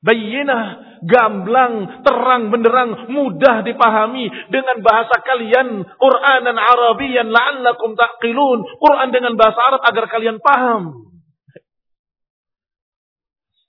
Bayinah 0.00 0.88
gamblang, 1.04 2.00
terang 2.00 2.48
benderang, 2.48 3.12
mudah 3.12 3.60
dipahami 3.68 4.32
dengan 4.48 4.80
bahasa 4.80 5.20
kalian, 5.20 5.84
Quranan 6.00 6.56
Arabian 6.56 7.28
la'allakum 7.28 8.00
taqilun. 8.00 8.64
Quran 8.80 9.08
dengan 9.12 9.36
bahasa 9.36 9.60
Arab 9.60 9.84
agar 9.84 10.08
kalian 10.08 10.40
paham. 10.40 11.12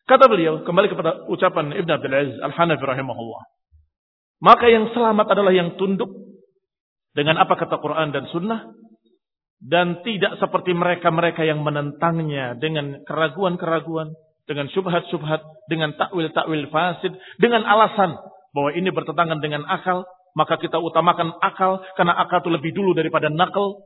Kata 0.07 0.25
beliau, 0.31 0.63
kembali 0.63 0.87
kepada 0.87 1.27
ucapan 1.27 1.75
Ibn 1.75 1.89
Abdul 1.99 2.15
Aziz 2.15 2.37
Al-Hanafi 2.39 2.81
rahimahullah. 2.87 3.58
Maka 4.39 4.71
yang 4.71 4.91
selamat 4.95 5.35
adalah 5.35 5.51
yang 5.51 5.75
tunduk 5.75 6.09
dengan 7.11 7.35
apa 7.39 7.59
kata 7.59 7.79
Quran 7.79 8.15
dan 8.15 8.27
Sunnah. 8.31 8.71
Dan 9.59 9.99
tidak 10.07 10.39
seperti 10.39 10.71
mereka-mereka 10.71 11.43
yang 11.43 11.59
menentangnya 11.59 12.55
dengan 12.55 13.03
keraguan-keraguan 13.03 14.15
dengan 14.49 14.65
syubhat-syubhat, 14.73 15.69
dengan 15.69 15.93
takwil-takwil 15.93 16.73
fasid, 16.73 17.13
dengan 17.37 17.61
alasan 17.61 18.17
bahwa 18.49 18.73
ini 18.73 18.89
bertentangan 18.89 19.37
dengan 19.37 19.61
akal, 19.69 20.09
maka 20.33 20.57
kita 20.57 20.81
utamakan 20.81 21.37
akal 21.37 21.85
karena 21.93 22.17
akal 22.17 22.41
itu 22.41 22.49
lebih 22.49 22.73
dulu 22.73 22.97
daripada 22.97 23.29
nakal. 23.29 23.85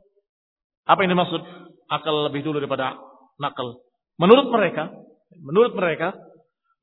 Apa 0.88 1.04
ini 1.04 1.12
maksud? 1.12 1.44
Akal 1.92 2.32
lebih 2.32 2.40
dulu 2.48 2.64
daripada 2.64 2.96
nakal. 3.36 3.84
Menurut 4.16 4.48
mereka, 4.48 4.88
menurut 5.36 5.76
mereka 5.76 6.16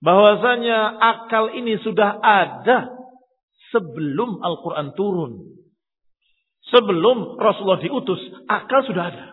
bahwasanya 0.06 1.02
akal 1.02 1.50
ini 1.58 1.82
sudah 1.82 2.22
ada 2.22 3.01
sebelum 3.72 4.44
Al-Qur'an 4.44 4.94
turun. 4.94 5.58
Sebelum 6.70 7.36
Rasulullah 7.42 7.82
diutus, 7.82 8.22
akal 8.48 8.86
sudah 8.86 9.12
ada. 9.12 9.26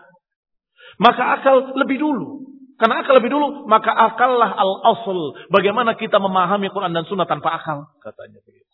Maka 0.99 1.39
akal 1.39 1.77
lebih 1.79 2.01
dulu 2.01 2.49
Karena 2.79 3.03
akal 3.03 3.19
lebih 3.19 3.31
dulu, 3.35 3.67
maka 3.67 3.91
akallah 3.91 4.55
al-asl. 4.55 5.35
Bagaimana 5.51 5.99
kita 5.99 6.15
memahami 6.15 6.71
Quran 6.71 6.95
dan 6.95 7.03
Sunnah 7.11 7.27
tanpa 7.27 7.59
akal? 7.59 7.91
Katanya 7.99 8.39
begitu. 8.39 8.71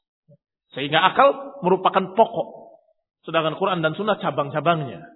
Sehingga 0.77 1.01
akal 1.01 1.57
merupakan 1.65 2.13
pokok. 2.13 2.77
Sedangkan 3.25 3.57
Quran 3.57 3.81
dan 3.81 3.97
Sunnah 3.97 4.21
cabang-cabangnya. 4.21 5.09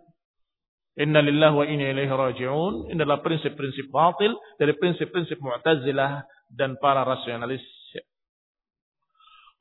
Inna 0.97 1.21
lillahi 1.21 1.53
wa 1.53 1.65
inna 1.69 1.85
ilaihi 1.93 2.09
raji'un. 2.09 2.89
Ini 2.89 2.97
adalah 2.97 3.21
prinsip-prinsip 3.21 3.93
batil 3.93 4.33
dari 4.57 4.73
prinsip-prinsip 4.73 5.37
mu'tazilah 5.37 6.25
dan 6.49 6.73
para 6.81 7.05
rasionalis. 7.05 7.61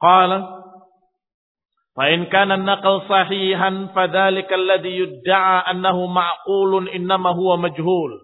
Qala 0.01 0.39
Fa'in 1.99 2.31
kana 2.31 2.55
naqal 2.55 3.11
sahihan 3.11 3.91
fadhalika 3.91 4.55
alladhi 4.55 5.03
yudda'a 5.03 5.67
annahu 5.67 6.07
ma'qulun 6.07 6.87
innama 6.95 7.35
huwa 7.35 7.59
majhul. 7.59 8.15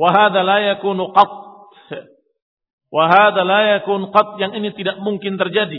Wahada 0.00 0.40
la 0.40 0.64
yakunu 0.72 1.12
qat. 1.12 1.28
Wahada 2.88 3.44
la 3.44 3.76
yakun 3.76 4.08
qat 4.16 4.40
yang 4.40 4.56
ini 4.56 4.72
tidak 4.72 4.96
mungkin 5.04 5.36
terjadi 5.36 5.76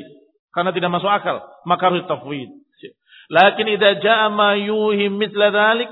karena 0.54 0.70
tidak 0.78 0.94
masuk 0.94 1.10
akal, 1.10 1.42
maka 1.66 1.90
harus 1.90 2.06
tafwid. 2.06 2.54
Lakin 3.34 3.66
idza 3.66 3.98
jaa 4.06 4.30
ma 4.30 4.54
yuhim 4.62 5.18
mithla 5.18 5.50
dhalik, 5.50 5.90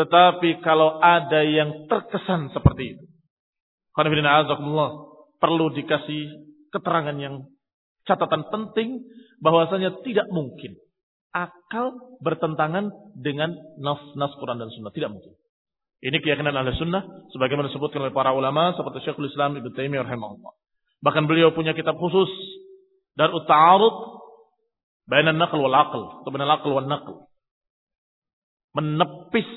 tetapi 0.00 0.64
kalau 0.64 0.96
ada 1.04 1.44
yang 1.44 1.84
terkesan 1.92 2.48
seperti 2.56 2.96
itu. 2.96 3.04
Qanifidina 3.92 4.44
azakumullah 4.44 5.12
perlu 5.40 5.76
dikasih 5.76 6.40
keterangan 6.72 7.16
yang 7.20 7.44
catatan 8.06 8.46
penting 8.48 9.04
bahwasanya 9.42 10.00
tidak 10.06 10.30
mungkin 10.32 10.78
akal 11.36 12.16
bertentangan 12.24 12.88
dengan 13.12 13.52
nas-nas 13.76 14.32
Quran 14.40 14.56
dan 14.56 14.72
Sunnah. 14.72 14.94
Tidak 14.94 15.12
mungkin. 15.12 15.36
Ini 16.00 16.16
keyakinan 16.20 16.52
ahli 16.52 16.76
sunnah 16.76 17.28
sebagaimana 17.32 17.72
disebutkan 17.72 18.04
oleh 18.04 18.12
para 18.12 18.36
ulama 18.36 18.76
seperti 18.76 19.04
Syekhul 19.04 19.32
Islam 19.32 19.56
Ibnu 19.56 19.72
Taimiyah 19.72 20.04
rahimahullah. 20.04 20.52
Bahkan 21.00 21.24
beliau 21.24 21.56
punya 21.56 21.72
kitab 21.72 21.96
khusus 21.96 22.28
dan 23.16 23.32
ta'arud 23.32 23.96
baina 25.08 25.32
naql 25.32 25.56
wal 25.56 25.72
aql 25.72 26.02
atau 26.20 26.30
baina 26.30 26.52
aql 26.52 26.68
wal 26.68 26.88
naql. 26.88 27.14
Menepis 28.76 29.48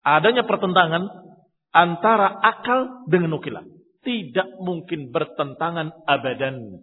adanya 0.00 0.48
pertentangan 0.48 1.04
antara 1.70 2.40
akal 2.40 3.04
dengan 3.06 3.36
nukilan. 3.36 3.68
Tidak 4.00 4.64
mungkin 4.64 5.12
bertentangan 5.12 5.92
abadan. 6.08 6.80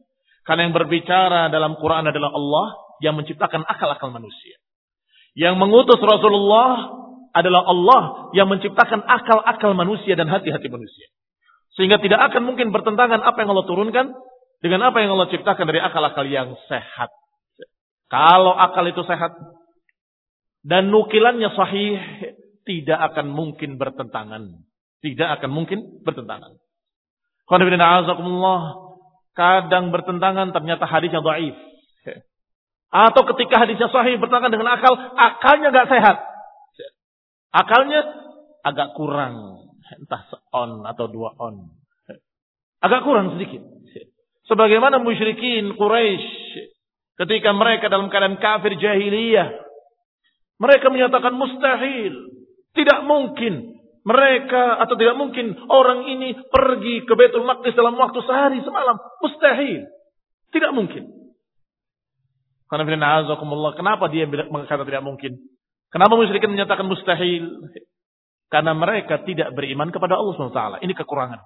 Karena 0.47 0.71
yang 0.71 0.75
berbicara 0.75 1.51
dalam 1.51 1.75
Quran 1.75 2.07
adalah 2.07 2.31
Allah 2.31 2.67
yang 3.03 3.19
menciptakan 3.19 3.67
akal-akal 3.67 4.15
manusia. 4.15 4.55
Yang 5.35 5.59
mengutus 5.59 5.99
Rasulullah 5.99 6.87
adalah 7.35 7.67
Allah 7.67 8.31
yang 8.31 8.47
menciptakan 8.47 9.03
akal-akal 9.03 9.75
manusia 9.75 10.15
dan 10.15 10.31
hati-hati 10.31 10.71
manusia. 10.71 11.11
Sehingga 11.75 11.99
tidak 11.99 12.31
akan 12.31 12.47
mungkin 12.47 12.71
bertentangan 12.71 13.21
apa 13.21 13.43
yang 13.43 13.51
Allah 13.51 13.67
turunkan 13.67 14.05
dengan 14.63 14.89
apa 14.89 15.03
yang 15.03 15.13
Allah 15.13 15.29
ciptakan 15.29 15.67
dari 15.67 15.83
akal-akal 15.83 16.25
yang 16.25 16.55
sehat. 16.71 17.11
Kalau 18.07 18.55
akal 18.55 18.87
itu 18.87 19.03
sehat 19.03 19.35
dan 20.63 20.89
nukilannya 20.89 21.51
sahih, 21.53 21.99
tidak 22.63 22.99
akan 23.13 23.29
mungkin 23.29 23.75
bertentangan. 23.75 24.63
Tidak 25.03 25.27
akan 25.37 25.49
mungkin 25.51 26.01
bertentangan. 26.07 26.55
Kadang 29.37 29.93
bertentangan 29.93 30.49
ternyata 30.49 30.89
hadisnya 30.89 31.21
dhaif. 31.21 31.53
Atau 32.89 33.21
ketika 33.35 33.61
hadisnya 33.61 33.93
sahih 33.93 34.17
bertentangan 34.17 34.49
dengan 34.49 34.73
akal, 34.73 34.97
akalnya 34.97 35.69
gak 35.69 35.93
sehat. 35.93 36.17
Akalnya 37.53 38.01
agak 38.65 38.97
kurang. 38.97 39.61
Entah 39.87 40.25
seon 40.25 40.83
atau 40.89 41.05
dua 41.05 41.37
on. 41.37 41.69
Agak 42.81 43.05
kurang 43.05 43.37
sedikit. 43.37 43.61
Sebagaimana 44.49 44.97
musyrikin 44.97 45.77
Quraisy 45.77 46.25
ketika 47.21 47.53
mereka 47.53 47.93
dalam 47.93 48.09
keadaan 48.09 48.41
kafir 48.41 48.73
jahiliyah. 48.73 49.53
Mereka 50.57 50.89
menyatakan 50.89 51.37
mustahil. 51.37 52.13
Tidak 52.73 52.99
mungkin 53.05 53.76
mereka 54.07 54.79
atau 54.79 54.95
tidak 54.95 55.19
mungkin 55.19 55.51
orang 55.67 56.07
ini 56.07 56.31
pergi 56.47 57.03
ke 57.03 57.11
Baitul 57.11 57.43
Maqdis 57.43 57.75
dalam 57.75 57.99
waktu 57.99 58.23
sehari 58.23 58.63
semalam. 58.63 58.95
Mustahil. 59.19 59.83
Tidak 60.55 60.71
mungkin. 60.71 61.11
Karena 62.71 62.83
kenapa 63.75 64.07
dia 64.07 64.23
mengatakan 64.27 64.87
tidak 64.87 65.03
mungkin? 65.03 65.35
Kenapa 65.91 66.15
musyrikin 66.15 66.55
menyatakan 66.55 66.87
mustahil? 66.87 67.67
Karena 68.47 68.71
mereka 68.71 69.27
tidak 69.27 69.51
beriman 69.51 69.91
kepada 69.91 70.15
Allah 70.15 70.35
SWT. 70.39 70.87
Ini 70.87 70.93
kekurangan. 70.95 71.43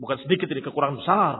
Bukan 0.00 0.16
sedikit 0.24 0.48
ini 0.48 0.64
kekurangan 0.64 0.96
besar. 1.04 1.36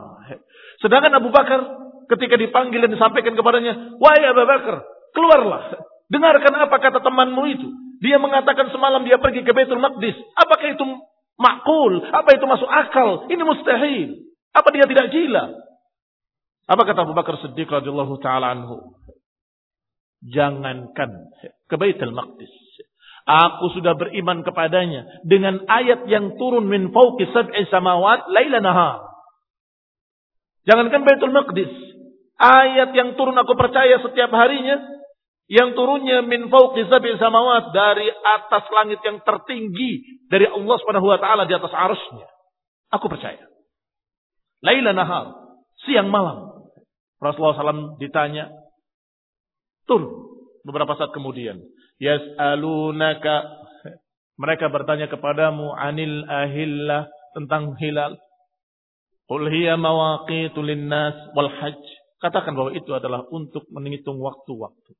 Sedangkan 0.77 1.09
Abu 1.17 1.33
Bakar 1.33 1.57
ketika 2.05 2.37
dipanggil 2.37 2.85
dan 2.85 2.93
disampaikan 2.93 3.33
kepadanya, 3.33 3.97
Wahai 3.97 4.29
Abu 4.29 4.45
Bakar, 4.45 4.85
keluarlah. 5.17 5.73
Dengarkan 6.05 6.53
apa 6.53 6.75
kata 6.77 7.01
temanmu 7.01 7.43
itu. 7.49 7.88
Dia 7.99 8.15
mengatakan 8.15 8.71
semalam 8.71 9.03
dia 9.03 9.19
pergi 9.19 9.43
ke 9.43 9.51
Baitul 9.51 9.83
Maqdis. 9.83 10.15
Apakah 10.39 10.67
itu 10.71 10.85
makul? 11.35 11.99
Apa 11.99 12.31
itu 12.35 12.45
masuk 12.47 12.67
akal? 12.67 13.27
Ini 13.27 13.43
mustahil. 13.43 14.09
Apa 14.55 14.71
dia 14.71 14.87
tidak 14.87 15.11
gila? 15.11 15.51
Apa 16.69 16.81
kata 16.87 17.03
Abu 17.03 17.13
Bakar 17.17 17.35
Siddiq 17.43 17.67
radhiyallahu 17.67 18.21
taala 18.23 18.55
anhu? 18.55 18.95
Jangankan 20.23 21.11
ke 21.67 21.75
Baitul 21.75 22.15
Maqdis. 22.15 22.51
Aku 23.29 23.69
sudah 23.77 23.93
beriman 23.93 24.41
kepadanya 24.41 25.05
dengan 25.21 25.61
ayat 25.69 26.07
yang 26.09 26.39
turun 26.41 26.65
min 26.65 26.89
fauqi 26.89 27.29
sab'i 27.29 27.67
samawat 27.69 28.31
laila 28.31 28.59
nahar. 28.63 28.95
Jangankan 30.65 31.03
Baitul 31.03 31.35
Maqdis. 31.35 31.71
Ayat 32.39 32.95
yang 32.95 33.19
turun 33.19 33.35
aku 33.35 33.53
percaya 33.59 33.99
setiap 33.99 34.31
harinya 34.31 34.98
yang 35.49 35.73
turunnya 35.73 36.21
min 36.21 36.47
fauqi 36.53 36.85
sab'i 36.85 37.17
samawat 37.17 37.73
dari 37.73 38.05
atas 38.07 38.69
langit 38.69 39.01
yang 39.01 39.17
tertinggi 39.25 40.21
dari 40.29 40.45
Allah 40.45 40.75
Subhanahu 40.77 41.09
wa 41.09 41.17
taala 41.17 41.49
di 41.49 41.57
atas 41.57 41.73
arusnya. 41.73 42.29
Aku 42.93 43.09
percaya. 43.09 43.49
Laila 44.61 44.93
nahar, 44.93 45.33
siang 45.85 46.13
malam. 46.13 46.69
Rasulullah 47.19 47.57
SAW 47.57 47.97
ditanya, 47.99 48.47
Turun. 49.89 50.05
Beberapa 50.61 50.93
saat 50.93 51.09
kemudian. 51.09 51.57
Yas'alunaka. 51.97 53.65
Mereka 54.37 54.69
bertanya 54.69 55.09
kepadamu 55.09 55.73
anil 55.73 56.23
ahillah 56.29 57.09
tentang 57.33 57.73
hilal. 57.81 58.15
Qul 59.25 59.49
hiya 59.49 59.75
mawaqitu 59.81 60.61
linnas 60.61 61.33
wal 61.33 61.49
hajj. 61.49 61.81
Katakan 62.21 62.53
bahwa 62.53 62.71
itu 62.77 62.93
adalah 62.93 63.25
untuk 63.33 63.65
menghitung 63.73 64.21
waktu-waktu. 64.21 64.93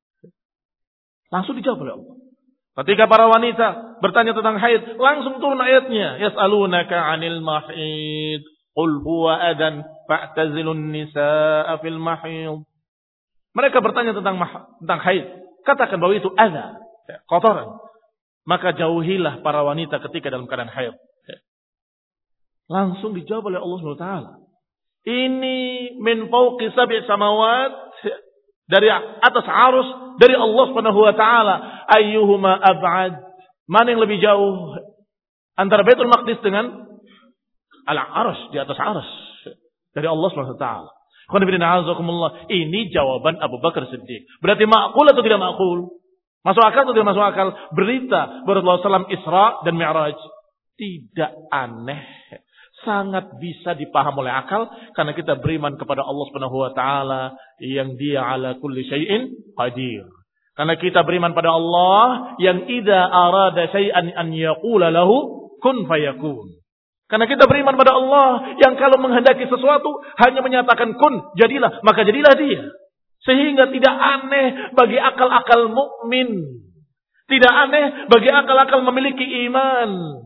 Langsung 1.29 1.57
dijawab 1.57 1.85
oleh 1.85 1.93
Allah. 1.97 2.15
Ketika 2.79 3.11
para 3.11 3.27
wanita 3.27 3.99
bertanya 3.99 4.31
tentang 4.33 4.57
haid, 4.57 4.97
langsung 4.97 5.37
turun 5.37 5.59
ayatnya. 5.61 6.21
Yas'alunaka 6.21 6.95
anil 6.95 7.41
mahid. 7.43 8.41
Qul 8.73 9.03
huwa 9.03 9.35
adan 9.35 9.83
fa'tazilun 10.07 10.93
nisa'a 10.93 11.75
fil 11.81 11.99
mahid. 11.99 12.65
Mereka 13.53 13.77
bertanya 13.81 14.15
tentang 14.15 14.39
tentang 14.79 15.01
haid. 15.03 15.25
Katakan 15.67 15.99
bahwa 15.99 16.13
itu 16.15 16.31
ada 16.33 16.79
kotoran. 17.27 17.77
Maka 18.47 18.73
jauhilah 18.73 19.45
para 19.45 19.61
wanita 19.61 20.01
ketika 20.09 20.33
dalam 20.33 20.49
keadaan 20.49 20.71
haid. 20.71 20.95
Langsung 22.69 23.17
dijawab 23.17 23.49
oleh 23.49 23.59
Allah 23.59 23.77
SWT. 23.81 24.07
Ini 25.09 25.57
min 25.99 26.29
fauqi 26.29 26.69
sab'i 26.77 27.01
samawat 27.09 27.73
dari 28.69 28.87
atas 28.93 29.45
arus 29.45 29.89
dari 30.19 30.35
Allah 30.35 30.63
Subhanahu 30.69 30.99
wa 30.99 31.13
taala 31.15 31.55
ayyuhuma 31.87 32.59
ab'ad 32.59 33.13
mana 33.65 33.87
yang 33.95 34.03
lebih 34.03 34.19
jauh 34.19 34.75
antara 35.55 35.87
Baitul 35.87 36.11
Maqdis 36.11 36.43
dengan 36.43 36.85
al-arsh 37.87 38.51
di 38.51 38.59
atas 38.59 38.75
arsh 38.75 39.13
dari 39.95 40.05
Allah 40.05 40.27
Subhanahu 40.29 40.59
wa 40.59 40.61
taala 40.61 40.91
ini 42.49 42.89
jawaban 42.89 43.37
Abu 43.37 43.61
Bakar 43.61 43.85
Siddiq. 43.85 44.25
Berarti 44.41 44.65
makul 44.65 45.05
atau 45.05 45.21
tidak 45.21 45.37
makul? 45.37 46.01
Masuk 46.41 46.63
akal 46.65 46.89
atau 46.89 46.97
tidak 46.97 47.13
masuk 47.13 47.21
akal? 47.21 47.53
Berita 47.77 48.41
Rasulullah 48.49 48.81
SAW 48.81 49.13
Isra 49.13 49.61
dan 49.61 49.77
Mi'raj. 49.77 50.17
Tidak 50.73 51.31
aneh. 51.53 52.01
Sangat 52.87 53.35
bisa 53.39 53.75
dipaham 53.75 54.15
oleh 54.19 54.31
akal. 54.31 54.69
Karena 54.95 55.11
kita 55.11 55.39
beriman 55.39 55.75
kepada 55.75 56.03
Allah 56.03 56.25
Subhanahu 56.31 56.57
Wa 56.69 56.71
Taala 56.75 57.23
yang 57.59 57.99
dia 57.99 58.23
ala 58.23 58.55
kulli 58.59 58.87
syai'in 58.87 59.53
qadir. 59.55 60.07
Karena 60.59 60.75
kita 60.75 61.07
beriman 61.07 61.31
pada 61.31 61.55
Allah 61.55 62.35
yang 62.43 62.67
ida 62.67 62.99
arada 63.07 63.71
syai'an 63.71 64.11
an 64.11 64.35
yaqula 64.35 64.91
lahu 64.91 65.49
kun 65.63 65.87
fayakun. 65.87 66.59
Karena 67.09 67.25
kita 67.25 67.49
beriman 67.49 67.73
pada 67.73 67.97
Allah 67.97 68.53
yang 68.61 68.77
kalau 68.77 69.01
menghendaki 69.01 69.49
sesuatu 69.49 69.89
hanya 70.21 70.45
menyatakan 70.45 70.93
kun, 70.93 71.33
jadilah, 71.41 71.81
maka 71.81 72.05
jadilah 72.05 72.37
dia. 72.37 72.69
Sehingga 73.25 73.73
tidak 73.73 73.95
aneh 73.97 74.71
bagi 74.71 74.95
akal-akal 74.95 75.67
mukmin 75.75 76.63
Tidak 77.27 77.53
aneh 77.53 78.07
bagi 78.07 78.29
akal-akal 78.31 78.85
memiliki 78.85 79.25
iman. 79.49 80.21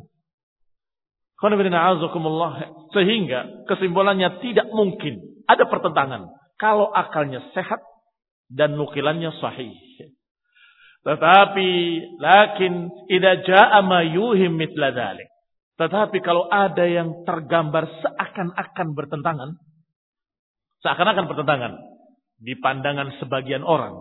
Sehingga 2.94 3.40
kesimpulannya 3.68 4.40
tidak 4.40 4.68
mungkin 4.72 5.44
ada 5.44 5.68
pertentangan. 5.68 6.32
Kalau 6.56 6.88
akalnya 6.96 7.44
sehat 7.52 7.84
dan 8.48 8.80
nukilannya 8.80 9.36
sahih. 9.44 9.76
Tetapi 11.04 11.70
lakin 12.16 12.88
idza 13.12 13.44
jaa 13.44 14.00
yuhim 14.08 14.56
mitla 14.56 14.96
dhalik. 14.96 15.28
Tetapi 15.76 16.18
kalau 16.24 16.48
ada 16.48 16.86
yang 16.88 17.26
tergambar 17.28 17.92
seakan-akan 18.00 18.88
bertentangan, 18.96 19.50
seakan-akan 20.80 21.26
bertentangan 21.28 21.74
di 22.40 22.56
pandangan 22.56 23.20
sebagian 23.20 23.66
orang. 23.68 24.00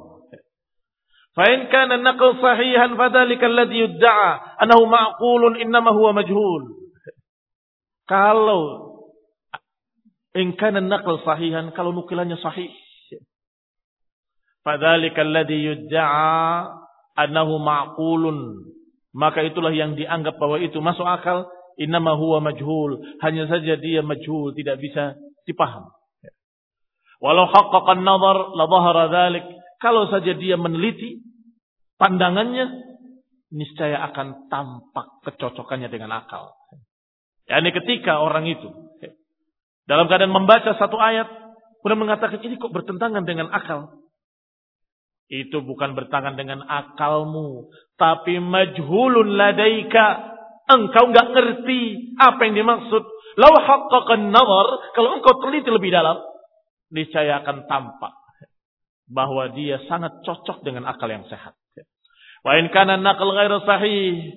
Fa 1.32 1.48
in 1.48 1.72
kana 1.72 1.96
naql 1.96 2.38
sahihan 2.44 2.92
fadzalika 2.92 3.48
alladhi 3.48 3.88
yudda'a 3.88 4.60
annahu 4.62 4.84
ma'qulun 4.84 5.58
innama 5.64 5.96
huwa 5.96 6.12
majhul. 6.12 6.81
Kalau 8.12 8.92
in 10.36 10.52
kana 10.60 10.84
naql 10.84 11.24
sahihan 11.24 11.72
kalau 11.72 11.96
nukilannya 11.96 12.36
sahih. 12.44 12.68
Fadzalika 14.60 15.24
alladhi 15.24 15.64
yudda'a 15.64 16.68
annahu 17.16 17.56
ma'qulun. 17.56 18.68
Maka 19.16 19.48
itulah 19.48 19.72
yang 19.72 19.96
dianggap 19.96 20.36
bahwa 20.36 20.60
itu 20.60 20.76
masuk 20.84 21.08
akal. 21.08 21.48
Innama 21.80 22.12
huwa 22.20 22.52
majhul. 22.52 23.00
Hanya 23.24 23.48
saja 23.48 23.80
dia 23.80 24.04
majhul 24.04 24.52
tidak 24.52 24.76
bisa 24.84 25.16
dipaham. 25.48 25.88
Walau 27.16 27.48
haqqaqan 27.48 28.04
nazar 28.04 28.52
la 28.52 28.68
dhahara 28.68 29.04
dhalik. 29.08 29.44
Kalau 29.80 30.12
saja 30.12 30.36
dia 30.36 30.60
meneliti 30.60 31.24
pandangannya 31.96 32.76
niscaya 33.56 34.04
akan 34.12 34.52
tampak 34.52 35.08
kecocokannya 35.24 35.88
dengan 35.88 36.12
akal 36.12 36.52
yakni 37.52 37.76
ketika 37.76 38.24
orang 38.24 38.48
itu 38.48 38.72
dalam 39.84 40.08
keadaan 40.08 40.32
membaca 40.32 40.72
satu 40.80 40.96
ayat 40.96 41.28
kemudian 41.84 42.00
mengatakan 42.00 42.40
ini 42.40 42.56
kok 42.56 42.72
bertentangan 42.72 43.28
dengan 43.28 43.52
akal 43.52 44.02
itu 45.32 45.64
bukan 45.64 45.96
bertangan 45.96 46.36
dengan 46.36 46.60
akalmu. 46.60 47.72
Tapi 47.96 48.36
majhulun 48.36 49.32
ladaika. 49.32 50.36
Engkau 50.68 51.08
nggak 51.08 51.28
ngerti 51.32 52.12
apa 52.20 52.40
yang 52.44 52.54
dimaksud. 52.60 53.02
Lau 53.40 53.54
haqqaqan 53.56 54.28
nazar. 54.28 54.92
Kalau 54.92 55.16
engkau 55.16 55.40
teliti 55.40 55.72
lebih 55.72 55.88
dalam. 55.88 56.20
Niscaya 56.92 57.40
akan 57.40 57.64
tampak. 57.64 58.12
Bahwa 59.08 59.48
dia 59.56 59.80
sangat 59.88 60.20
cocok 60.20 60.60
dengan 60.60 60.84
akal 60.84 61.08
yang 61.08 61.24
sehat. 61.24 61.56
Wa 62.44 62.60
in 62.60 62.68
kana 62.68 63.00
naql 63.00 63.32
ghairu 63.32 63.64
sahih. 63.64 64.36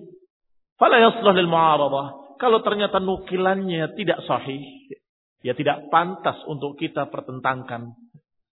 Fala 0.79 0.95
yaslah 1.03 1.35
lil 1.35 1.51
mu'aradah. 1.51 2.24
Kalau 2.37 2.59
ternyata 2.61 2.99
nukilannya 2.99 3.95
tidak 3.95 4.23
sahih. 4.27 4.61
Ya 5.45 5.53
tidak 5.53 5.93
pantas 5.93 6.41
untuk 6.49 6.73
kita 6.81 7.05
pertentangkan 7.13 7.93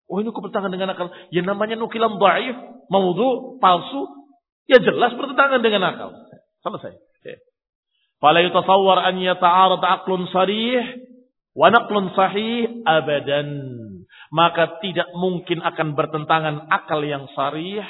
Oh 0.08 0.24
ini 0.24 0.32
bertentangan 0.32 0.72
dengan 0.72 0.96
akal. 0.96 1.12
Ya 1.36 1.44
namanya 1.44 1.76
nukilan 1.76 2.16
dhaif, 2.16 2.56
maudhu, 2.88 3.60
palsu. 3.60 4.08
Ya 4.68 4.80
jelas 4.80 5.12
bertentangan 5.20 5.60
dengan 5.60 5.84
akal. 5.84 6.16
Selesai. 6.64 6.96
Fala 8.18 8.42
yutasawwar 8.42 9.04
an 9.04 9.22
yata'arad 9.22 9.84
aqlun 9.84 10.26
sarih 10.34 10.82
wa 11.54 11.70
naqlun 11.70 12.16
sahih 12.16 12.82
abadan. 12.88 13.50
Maka 14.32 14.80
tidak 14.80 15.12
mungkin 15.14 15.62
akan 15.62 15.94
bertentangan 15.94 16.72
akal 16.72 17.04
yang 17.04 17.28
sarih. 17.36 17.84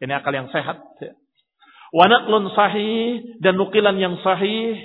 Ini 0.00 0.12
akal 0.16 0.32
yang 0.32 0.48
sehat. 0.48 0.80
Wa 1.92 2.04
naqlun 2.08 2.50
sahih 2.56 3.20
dan 3.44 3.60
nukilan 3.60 4.00
yang 4.00 4.16
sahih 4.24 4.80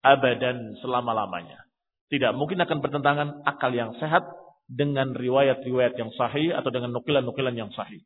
abadan 0.00 0.76
selama-lamanya. 0.80 1.64
Tidak 2.10 2.34
mungkin 2.34 2.58
akan 2.58 2.78
bertentangan 2.82 3.28
akal 3.46 3.70
yang 3.70 3.94
sehat 4.02 4.26
dengan 4.66 5.14
riwayat-riwayat 5.14 5.94
yang 5.94 6.10
sahih 6.14 6.54
atau 6.54 6.70
dengan 6.74 6.94
nukilan-nukilan 6.94 7.54
yang 7.54 7.70
sahih. 7.74 8.02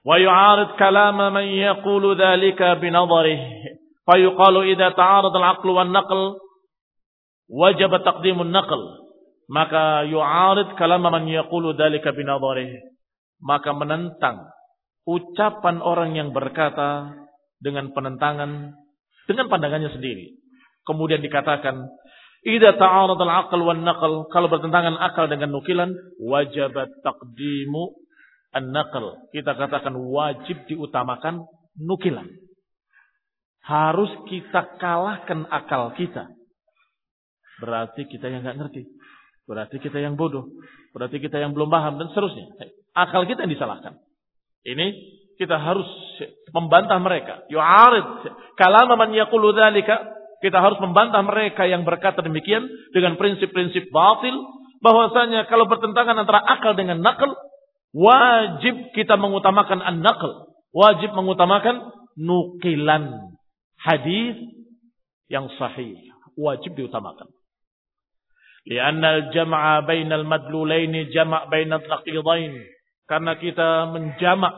Wa 0.00 0.16
yu'arid 0.16 0.80
kalama 0.80 1.28
man 1.28 1.44
yaqulu 1.44 2.16
dhalika 2.16 2.80
binadharih. 2.80 3.40
Fayuqalu 4.08 4.72
idza 4.72 4.96
ta'arad 4.96 5.32
al-aql 5.36 5.68
wan 5.76 5.92
naql 5.92 6.40
wajib 7.52 7.92
taqdim 8.00 8.40
an-naql. 8.40 8.80
Maka 9.52 10.08
yu'arid 10.08 10.80
kalama 10.80 11.12
man 11.12 11.28
yaqulu 11.28 11.76
dhalika 11.76 12.16
binadharih. 12.16 12.80
Maka 13.40 13.76
menentang 13.76 14.48
ucapan 15.04 15.80
orang 15.84 16.16
yang 16.16 16.32
berkata 16.32 17.12
dengan 17.60 17.92
penentangan 17.92 18.79
dengan 19.30 19.46
pandangannya 19.46 19.94
sendiri. 19.94 20.34
Kemudian 20.82 21.22
dikatakan 21.22 21.86
Ida 22.40 22.72
ta'arad 22.80 23.20
al-aql 23.20 23.60
wan 23.60 23.84
naql, 23.84 24.26
kalau 24.32 24.48
bertentangan 24.48 24.96
akal 24.96 25.28
dengan 25.28 25.52
nukilan, 25.52 25.92
wajib 26.24 26.72
taqdimu 27.04 27.84
an-naql. 28.56 29.28
Kita 29.30 29.52
katakan 29.54 29.92
wajib 29.92 30.64
diutamakan 30.64 31.44
nukilan. 31.76 32.32
Harus 33.60 34.08
kita 34.24 34.80
kalahkan 34.80 35.44
akal 35.52 35.92
kita. 35.92 36.32
Berarti 37.60 38.08
kita 38.08 38.32
yang 38.32 38.40
nggak 38.40 38.56
ngerti. 38.56 38.88
Berarti 39.44 39.76
kita 39.76 40.00
yang 40.00 40.16
bodoh. 40.16 40.48
Berarti 40.96 41.20
kita 41.20 41.36
yang 41.36 41.52
belum 41.52 41.68
paham 41.68 42.00
dan 42.00 42.08
seterusnya. 42.08 42.56
Akal 42.96 43.28
kita 43.28 43.44
yang 43.44 43.52
disalahkan. 43.52 44.00
Ini 44.64 44.96
kita 45.36 45.60
harus 45.60 45.86
membantah 46.50 46.98
mereka. 46.98 47.46
Yu'arid 47.48 48.30
kalama 48.58 48.94
man 48.94 49.10
yaqulu 49.14 49.54
dzalika 49.54 50.20
kita 50.40 50.56
harus 50.56 50.80
membantah 50.80 51.20
mereka 51.20 51.68
yang 51.68 51.84
berkata 51.84 52.24
demikian 52.24 52.64
dengan 52.96 53.20
prinsip-prinsip 53.20 53.92
batil. 53.92 54.34
Bahwasanya 54.80 55.44
kalau 55.52 55.68
bertentangan 55.68 56.16
antara 56.16 56.40
akal 56.40 56.72
dengan 56.72 57.04
nakal, 57.04 57.36
wajib 57.92 58.96
kita 58.96 59.20
mengutamakan 59.20 59.84
an-nakal. 59.84 60.48
Wajib 60.72 61.12
mengutamakan 61.12 61.92
nukilan 62.16 63.36
hadis 63.76 64.40
yang 65.28 65.52
sahih. 65.60 66.00
Wajib 66.40 66.72
diutamakan. 66.72 67.28
Lianna 68.64 69.20
al-jam'a 69.20 69.84
bainal 69.84 70.24
madlulaini 70.24 71.12
jama' 71.12 71.52
bainal 71.52 71.84
naqidain. 71.84 72.64
Karena 73.04 73.36
kita 73.36 73.92
menjamak 73.92 74.54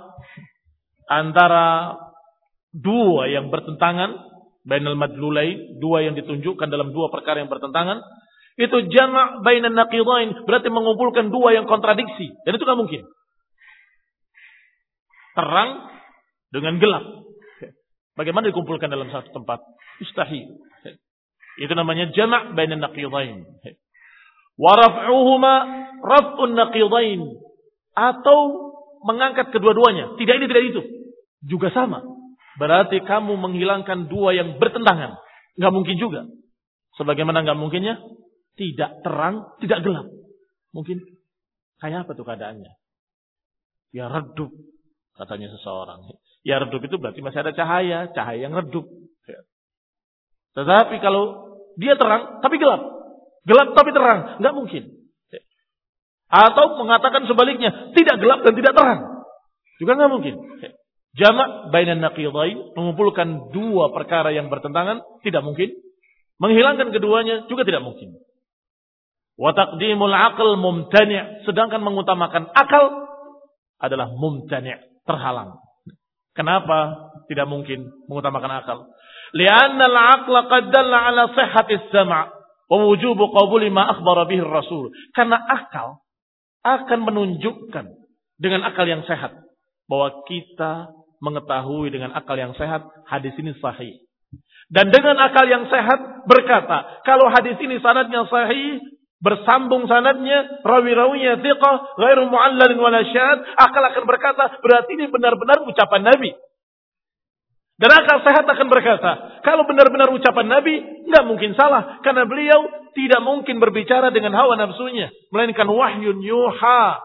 antara 1.11 1.99
dua 2.73 3.29
yang 3.29 3.53
bertentangan 3.53 4.33
bainal 4.63 4.95
madlulain, 4.95 5.79
dua 5.83 6.07
yang 6.07 6.15
ditunjukkan 6.15 6.71
dalam 6.71 6.95
dua 6.95 7.11
perkara 7.11 7.43
yang 7.43 7.51
bertentangan, 7.51 8.03
itu 8.57 8.77
jama' 8.93 9.43
bainan 9.43 9.75
naqidain, 9.75 10.47
berarti 10.47 10.69
mengumpulkan 10.71 11.33
dua 11.33 11.57
yang 11.57 11.67
kontradiksi. 11.67 12.31
Dan 12.47 12.53
itu 12.57 12.65
kan 12.65 12.77
mungkin. 12.79 13.03
Terang 15.33 15.71
dengan 16.53 16.77
gelap. 16.77 17.05
Bagaimana 18.13 18.53
dikumpulkan 18.53 18.93
dalam 18.93 19.09
satu 19.09 19.33
tempat? 19.33 19.65
Mustahil. 19.99 20.61
Itu 21.57 21.73
namanya 21.73 22.13
jama' 22.13 22.53
bainan 22.53 22.85
naqidain. 22.85 23.49
Wa 24.61 24.73
raf'uhuma 24.77 25.55
raf'un 26.05 26.53
naqidain. 26.53 27.21
Atau 27.97 28.72
mengangkat 29.07 29.51
kedua-duanya. 29.55 30.17
Tidak 30.19 30.35
ini, 30.39 30.47
tidak 30.47 30.65
itu. 30.73 30.83
Juga 31.47 31.71
sama. 31.75 32.03
Berarti 32.57 33.01
kamu 33.03 33.35
menghilangkan 33.39 34.07
dua 34.07 34.37
yang 34.37 34.61
bertentangan. 34.61 35.17
Nggak 35.57 35.73
mungkin 35.73 35.97
juga. 35.97 36.29
Sebagaimana 37.01 37.43
nggak 37.45 37.59
mungkinnya, 37.59 37.97
tidak 38.57 39.01
terang, 39.01 39.57
tidak 39.65 39.81
gelap. 39.81 40.07
Mungkin 40.77 41.01
kayak 41.81 42.05
apa 42.05 42.13
tuh 42.13 42.25
keadaannya? 42.25 42.73
Ya 43.93 44.09
redup, 44.09 44.53
katanya 45.17 45.53
seseorang. 45.53 46.17
Ya 46.45 46.61
redup 46.61 46.81
itu 46.85 46.97
berarti 46.97 47.21
masih 47.21 47.45
ada 47.45 47.53
cahaya, 47.53 48.09
cahaya 48.13 48.41
yang 48.49 48.57
redup. 48.57 48.89
Tetapi 50.53 51.01
kalau 51.01 51.57
dia 51.81 51.97
terang 51.97 52.45
tapi 52.45 52.61
gelap, 52.61 52.85
gelap 53.49 53.69
tapi 53.73 53.91
terang, 53.97 54.41
nggak 54.41 54.55
mungkin. 54.57 55.02
Atau 56.33 56.81
mengatakan 56.81 57.29
sebaliknya, 57.29 57.93
tidak 57.93 58.17
gelap 58.17 58.41
dan 58.41 58.57
tidak 58.57 58.73
terang, 58.73 59.01
juga 59.77 60.01
nggak 60.01 60.13
mungkin. 60.17 60.35
Jamak 61.13 61.69
bainan 61.69 62.01
naqidain, 62.01 62.73
mengumpulkan 62.73 63.53
dua 63.53 63.93
perkara 63.93 64.33
yang 64.33 64.49
bertentangan, 64.49 65.05
tidak 65.21 65.45
mungkin. 65.45 65.77
Menghilangkan 66.41 66.89
keduanya 66.89 67.45
juga 67.53 67.69
tidak 67.69 67.85
mungkin. 67.85 68.17
Wa 69.37 69.53
taqdimul 69.53 70.15
aql 70.15 70.57
mumtani', 70.57 71.45
sedangkan 71.45 71.85
mengutamakan 71.85 72.49
akal 72.57 73.13
adalah 73.77 74.09
mumtani', 74.09 75.05
terhalang. 75.05 75.61
Kenapa 76.33 77.13
tidak 77.29 77.45
mungkin 77.45 77.93
mengutamakan 78.09 78.65
akal? 78.65 78.79
Lianna 79.37 79.85
al-aqla 79.85 80.49
qad 80.49 80.65
dalla 80.73 81.13
ala 81.13 81.23
sihhati 81.29 81.93
sama' 81.93 82.33
wa 82.73 82.77
wujubu 82.89 83.29
qabuli 83.37 83.69
ma 83.69 83.85
akhbara 83.93 84.25
bihi 84.25 84.41
rasul 84.41 84.89
Karena 85.13 85.37
akal 85.37 86.01
akan 86.63 87.01
menunjukkan 87.07 87.87
dengan 88.39 88.61
akal 88.67 88.87
yang 88.87 89.03
sehat 89.07 89.35
bahwa 89.91 90.23
kita 90.27 90.95
mengetahui 91.23 91.95
dengan 91.95 92.11
akal 92.19 92.35
yang 92.35 92.55
sehat 92.59 92.83
hadis 93.07 93.35
ini 93.39 93.55
sahih. 93.63 94.03
Dan 94.73 94.89
dengan 94.91 95.21
akal 95.21 95.45
yang 95.47 95.69
sehat 95.69 96.27
berkata, 96.27 97.03
kalau 97.07 97.29
hadis 97.29 97.61
ini 97.61 97.79
sanadnya 97.79 98.25
sahih, 98.27 98.81
bersambung 99.23 99.87
sanadnya, 99.87 100.65
rawi-rawinya 100.67 101.39
thiqah, 101.39 101.77
ghairu 102.01 102.27
mu'allalin 102.27 102.79
wala 102.81 103.07
syad, 103.07 103.39
akal 103.55 103.85
akan 103.85 104.05
berkata, 104.09 104.59
berarti 104.59 104.99
ini 104.99 105.07
benar-benar 105.13 105.63
ucapan 105.63 106.03
Nabi. 106.11 106.35
Dan 107.83 107.91
akal 107.91 108.23
sehat 108.23 108.47
akan 108.47 108.67
berkata, 108.71 109.43
kalau 109.43 109.67
benar-benar 109.67 110.07
ucapan 110.15 110.47
Nabi, 110.47 111.03
nggak 111.11 111.25
mungkin 111.27 111.59
salah. 111.59 111.99
Karena 112.07 112.23
beliau 112.31 112.71
tidak 112.95 113.19
mungkin 113.27 113.59
berbicara 113.59 114.15
dengan 114.15 114.39
hawa 114.39 114.55
nafsunya. 114.55 115.11
Melainkan 115.35 115.67
wahyun 115.67 116.23
yuha. 116.23 117.03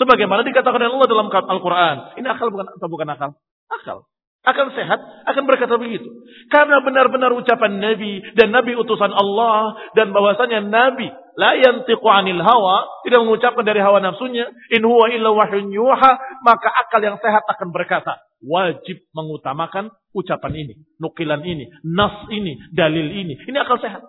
Sebagaimana 0.00 0.40
dikatakan 0.48 0.80
oleh 0.80 0.96
Allah 0.96 1.08
dalam 1.12 1.28
Al-Quran. 1.28 1.96
Ini 2.16 2.26
akal 2.32 2.48
bukan 2.48 2.66
atau 2.72 2.88
bukan 2.88 3.08
akal? 3.12 3.30
Akal 3.68 4.08
akan 4.44 4.76
sehat, 4.76 5.00
akan 5.24 5.42
berkata 5.48 5.80
begitu. 5.80 6.04
Karena 6.52 6.84
benar-benar 6.84 7.32
ucapan 7.32 7.80
Nabi 7.80 8.20
dan 8.36 8.52
Nabi 8.52 8.76
utusan 8.76 9.08
Allah 9.08 9.72
dan 9.96 10.12
bahwasanya 10.12 10.60
Nabi 10.68 11.08
la 11.40 11.56
yantiqu 11.56 12.04
anil 12.04 12.44
hawa, 12.44 12.84
tidak 13.08 13.24
mengucapkan 13.24 13.64
dari 13.64 13.80
hawa 13.80 14.04
nafsunya, 14.04 14.52
in 14.70 14.84
huwa 14.84 15.08
illa 15.08 15.32
wahyun 15.32 15.72
yuha, 15.72 16.12
maka 16.44 16.68
akal 16.76 17.00
yang 17.00 17.16
sehat 17.18 17.42
akan 17.48 17.72
berkata, 17.72 18.20
wajib 18.44 19.00
mengutamakan 19.16 19.90
ucapan 20.14 20.52
ini, 20.54 20.74
nukilan 21.00 21.42
ini, 21.42 21.68
nas 21.82 22.28
ini, 22.30 22.60
dalil 22.70 23.08
ini. 23.10 23.34
Ini 23.34 23.56
akal 23.60 23.80
sehat. 23.80 24.04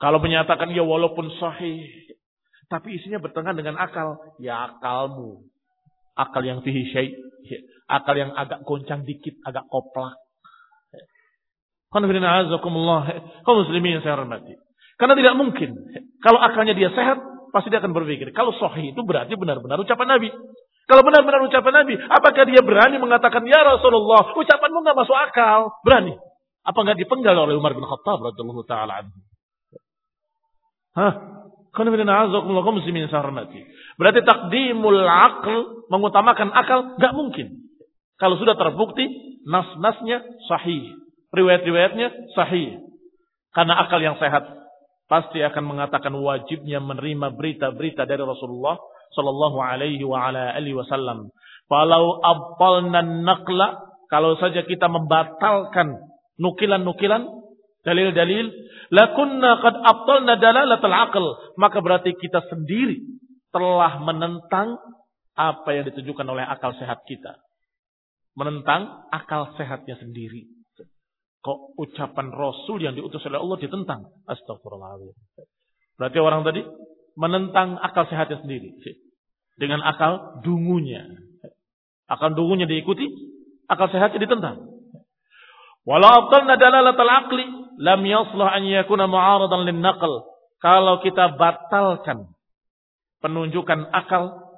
Kalau 0.00 0.22
menyatakan 0.22 0.72
ya 0.72 0.84
walaupun 0.86 1.28
sahih, 1.36 1.84
tapi 2.72 2.96
isinya 2.96 3.20
bertengkar 3.20 3.52
dengan 3.56 3.76
akal, 3.76 4.16
ya 4.40 4.70
akalmu. 4.70 5.44
Akal 6.16 6.44
yang 6.44 6.60
fihi 6.64 6.88
syait 6.92 7.12
akal 7.90 8.14
yang 8.14 8.30
agak 8.38 8.62
goncang 8.62 9.02
dikit, 9.02 9.34
agak 9.42 9.66
koplak. 9.66 10.14
Kau 11.90 11.98
muslimin 13.58 13.98
yang 13.98 14.04
saya 14.06 14.14
hormati. 14.14 14.54
Karena 14.94 15.18
tidak 15.18 15.34
mungkin. 15.34 15.74
Kalau 16.22 16.38
akalnya 16.38 16.78
dia 16.78 16.94
sehat, 16.94 17.18
pasti 17.50 17.66
dia 17.66 17.82
akan 17.82 17.90
berpikir. 17.90 18.30
Kalau 18.30 18.54
sahih 18.54 18.94
itu 18.94 19.02
berarti 19.02 19.34
benar-benar 19.34 19.82
ucapan 19.82 20.14
Nabi. 20.14 20.30
Kalau 20.90 21.06
benar-benar 21.06 21.46
ucapan 21.46 21.86
Nabi, 21.86 21.94
apakah 22.02 22.42
dia 22.50 22.66
berani 22.66 22.98
mengatakan, 22.98 23.46
Ya 23.46 23.62
Rasulullah, 23.62 24.34
ucapanmu 24.34 24.82
nggak 24.82 24.98
masuk 24.98 25.14
akal? 25.14 25.70
Berani. 25.86 26.18
Apa 26.66 26.82
nggak 26.82 26.98
dipenggal 26.98 27.38
oleh 27.46 27.54
Umar 27.54 27.78
bin 27.78 27.86
Khattab 27.86 28.18
radhiyallahu 28.18 28.66
taala 28.66 29.06
anhu? 29.06 29.14
Hah? 30.98 31.14
muslimin 32.74 33.06
saya 33.06 33.22
hormati. 33.22 33.62
Berarti 33.94 34.26
takdimul 34.26 35.06
akal 35.06 35.86
mengutamakan 35.86 36.50
akal 36.50 36.98
nggak 36.98 37.14
mungkin. 37.14 37.70
Kalau 38.18 38.34
sudah 38.42 38.58
terbukti 38.58 39.06
nas-nasnya 39.46 40.26
sahih, 40.50 40.90
riwayat-riwayatnya 41.30 42.34
sahih. 42.34 42.82
Karena 43.54 43.78
akal 43.86 44.02
yang 44.02 44.18
sehat 44.18 44.42
pasti 45.06 45.38
akan 45.38 45.64
mengatakan 45.70 46.10
wajibnya 46.18 46.82
menerima 46.82 47.30
berita-berita 47.38 48.10
dari 48.10 48.26
Rasulullah 48.26 48.74
sallallahu 49.14 49.58
alaihi 49.58 50.02
wa 50.06 50.30
ala 50.30 50.54
alihi 50.54 50.76
wasallam. 50.76 51.30
Falau 51.70 52.18
abtalna 52.22 53.02
naqla 53.02 53.78
kalau 54.10 54.34
saja 54.42 54.66
kita 54.66 54.90
membatalkan 54.90 56.02
nukilan-nukilan 56.40 57.30
dalil-dalil 57.86 58.50
lakunna 58.90 59.62
qad 59.62 59.74
abtalna 59.78 60.34
dalalatul 60.36 60.92
aql 60.92 61.24
maka 61.56 61.78
berarti 61.78 62.12
kita 62.18 62.42
sendiri 62.50 63.00
telah 63.54 64.02
menentang 64.02 64.76
apa 65.38 65.68
yang 65.72 65.86
ditujukan 65.88 66.26
oleh 66.26 66.42
akal 66.42 66.74
sehat 66.76 67.06
kita 67.06 67.38
menentang 68.38 69.04
akal 69.10 69.52
sehatnya 69.58 69.98
sendiri. 69.98 70.46
Kok 71.40 71.80
ucapan 71.80 72.32
Rasul 72.36 72.84
yang 72.84 72.92
diutus 72.96 73.24
oleh 73.24 73.40
Allah 73.40 73.58
ditentang? 73.60 74.00
Astagfirullahaladzim. 74.28 75.16
Berarti 75.96 76.18
orang 76.20 76.44
tadi 76.44 76.60
menentang 77.16 77.78
akal 77.80 78.06
sehatnya 78.06 78.42
sendiri. 78.42 78.74
Dengan 79.58 79.82
akal 79.84 80.42
dungunya. 80.42 81.06
Akal 82.10 82.34
dungunya 82.34 82.66
diikuti, 82.66 83.06
akal 83.70 83.90
sehatnya 83.90 84.22
ditentang. 84.26 84.56
Walau 85.86 86.26
abtalna 86.26 86.60
dalalatal 86.60 87.12
aqli 87.24 87.46
lam 87.80 88.00
yaslah 88.04 88.52
an 88.52 88.62
yakuna 88.68 89.08
mu'aradan 89.08 89.64
lin 89.64 89.80
naql. 89.80 90.28
Kalau 90.60 91.00
kita 91.00 91.40
batalkan 91.40 92.28
penunjukan 93.24 93.88
akal 93.92 94.50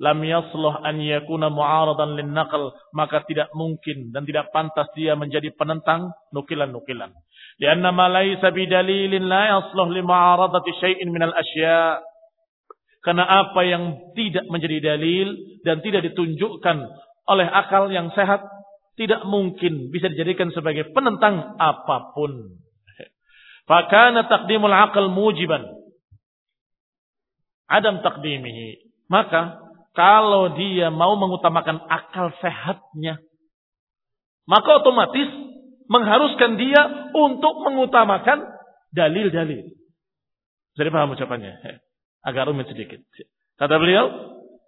lam 0.00 0.18
yasluh 0.24 0.80
an 0.80 0.96
yakuna 0.98 1.52
mu'aradan 1.52 2.16
lin 2.16 2.32
naql 2.32 2.72
maka 2.96 3.20
tidak 3.28 3.52
mungkin 3.52 4.10
dan 4.16 4.24
tidak 4.24 4.48
pantas 4.50 4.88
dia 4.96 5.12
menjadi 5.12 5.52
penentang 5.54 6.10
nukilan-nukilan 6.32 7.12
ma 7.60 8.06
laysa 8.08 8.48
bidalilin 8.56 9.28
la 9.28 9.60
yasluh 9.60 9.88
li 9.92 10.00
mu'aradati 10.00 10.70
syai'in 10.80 11.12
minal 11.12 11.36
asya' 11.36 12.00
karena 13.00 13.24
apa 13.24 13.60
yang 13.64 14.12
tidak 14.12 14.44
menjadi 14.52 14.96
dalil 14.96 15.32
dan 15.64 15.80
tidak 15.80 16.04
ditunjukkan 16.12 16.76
oleh 17.28 17.46
akal 17.48 17.88
yang 17.88 18.12
sehat 18.12 18.44
tidak 19.00 19.24
mungkin 19.24 19.88
bisa 19.88 20.12
dijadikan 20.12 20.52
sebagai 20.52 20.92
penentang 20.92 21.56
apa 21.56 22.12
pun. 22.12 22.60
Fakana 23.64 24.28
taqdimul 24.28 24.72
aql 24.72 25.08
mujiban. 25.08 25.64
Adam 27.70 28.04
taqdimihi. 28.04 28.84
Maka 29.08 29.56
kalau 29.96 30.52
dia 30.58 30.92
mau 30.92 31.16
mengutamakan 31.16 31.80
akal 31.88 32.34
sehatnya, 32.44 33.16
maka 34.44 34.84
otomatis 34.84 35.28
mengharuskan 35.90 36.54
dia 36.54 37.10
untuk 37.10 37.66
mengutamakan 37.66 38.46
dalil-dalil. 38.94 39.74
Jadi 40.78 40.88
paham 40.88 41.18
ucapannya? 41.18 41.58
Agak 42.22 42.46
rumit 42.46 42.70
sedikit. 42.70 43.02
Kata 43.58 43.74
beliau, 43.76 44.06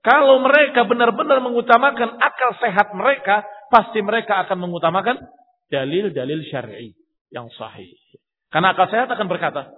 kalau 0.02 0.42
mereka 0.42 0.82
benar-benar 0.82 1.38
mengutamakan 1.38 2.18
akal 2.18 2.58
sehat 2.58 2.90
mereka, 2.98 3.46
pasti 3.70 4.02
mereka 4.02 4.42
akan 4.44 4.66
mengutamakan 4.66 5.16
dalil-dalil 5.70 6.42
syar'i 6.50 6.92
yang 7.30 7.46
sahih. 7.54 7.94
Karena 8.50 8.74
akal 8.74 8.90
sehat 8.90 9.08
akan 9.08 9.30
berkata 9.30 9.70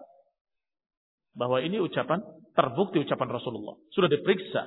bahwa 1.36 1.60
ini 1.60 1.76
ucapan 1.78 2.24
terbukti 2.56 3.04
ucapan 3.04 3.28
Rasulullah. 3.30 3.76
Sudah 3.92 4.08
diperiksa 4.08 4.66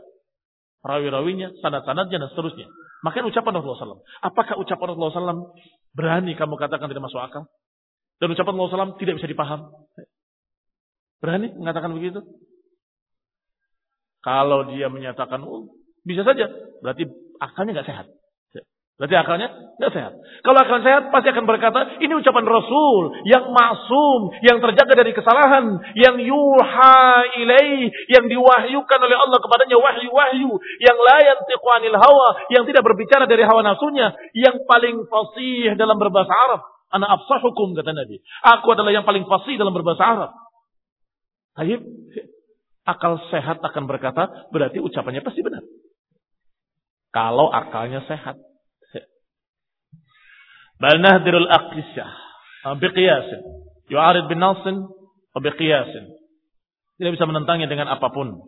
rawi-rawinya, 0.86 1.58
sanad-sanadnya 1.60 2.22
dan 2.22 2.30
seterusnya. 2.32 2.70
Makanya 3.02 3.34
ucapan 3.34 3.52
Rasulullah 3.60 3.82
SAW. 3.98 4.04
Apakah 4.24 4.56
ucapan 4.62 4.86
Rasulullah 4.94 5.14
SAW 5.16 5.58
berani 5.98 6.38
kamu 6.38 6.54
katakan 6.62 6.94
tidak 6.94 7.10
masuk 7.10 7.18
akal? 7.18 7.50
Dan 8.22 8.34
ucapan 8.34 8.54
Rasulullah 8.54 8.94
SAW 8.94 9.02
tidak 9.02 9.18
bisa 9.18 9.30
dipaham? 9.30 9.74
Berani 11.18 11.50
mengatakan 11.58 11.98
begitu? 11.98 12.22
Kalau 14.22 14.70
dia 14.70 14.90
menyatakan, 14.90 15.42
oh, 15.42 15.74
bisa 16.06 16.22
saja. 16.22 16.46
Berarti 16.86 17.10
akalnya 17.42 17.82
nggak 17.82 17.90
sehat. 17.90 18.08
Berarti 18.98 19.14
akalnya 19.14 19.54
tidak 19.78 19.92
sehat. 19.94 20.14
Kalau 20.42 20.58
akal 20.58 20.82
sehat 20.82 21.14
pasti 21.14 21.30
akan 21.30 21.46
berkata, 21.46 22.02
ini 22.02 22.18
ucapan 22.18 22.50
Rasul 22.50 23.14
yang 23.30 23.46
maksum, 23.54 24.34
yang 24.42 24.58
terjaga 24.58 24.94
dari 24.98 25.14
kesalahan, 25.14 25.78
yang 25.94 26.18
yuha 26.18 26.98
ilaih, 27.38 27.94
yang 28.10 28.26
diwahyukan 28.26 29.00
oleh 29.06 29.18
Allah 29.22 29.38
kepadanya 29.38 29.78
wahyu-wahyu, 29.78 30.50
yang 30.82 30.98
layan 30.98 31.38
tiqwanil 31.46 31.94
hawa, 31.94 32.30
yang 32.50 32.66
tidak 32.66 32.82
berbicara 32.82 33.30
dari 33.30 33.46
hawa 33.46 33.62
nafsunya, 33.62 34.18
yang 34.34 34.66
paling 34.66 35.06
fasih 35.06 35.78
dalam 35.78 36.02
berbahasa 36.02 36.34
Arab. 36.34 36.62
Anak 36.90 37.22
hukum 37.30 37.78
kata 37.78 37.94
Nabi. 37.94 38.18
Aku 38.58 38.74
adalah 38.74 38.90
yang 38.90 39.06
paling 39.06 39.30
fasih 39.30 39.62
dalam 39.62 39.78
berbahasa 39.78 40.04
Arab. 40.10 40.32
Taib, 41.54 41.86
akal 42.82 43.22
sehat 43.30 43.62
akan 43.62 43.84
berkata, 43.86 44.50
berarti 44.50 44.82
ucapannya 44.82 45.22
pasti 45.22 45.46
benar. 45.46 45.62
Kalau 47.14 47.54
akalnya 47.54 48.02
sehat. 48.10 48.42
بل 50.83 51.01
نهدر 51.01 51.35
الأقيسة 51.37 52.05
بقياس 52.67 53.29
يعارض 53.91 54.25
بالنص 54.29 54.65
وبقياس 55.37 55.93
tidak 57.01 57.19
bisa 57.19 57.27
menentangnya 57.27 57.67
dengan 57.67 57.91
apapun 57.91 58.47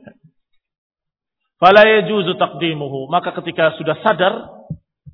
fala 1.59 1.83
yajuzu 1.83 2.39
taqdimuhu 2.39 3.11
maka 3.11 3.35
ketika 3.43 3.75
sudah 3.75 3.99
sadar 4.05 4.47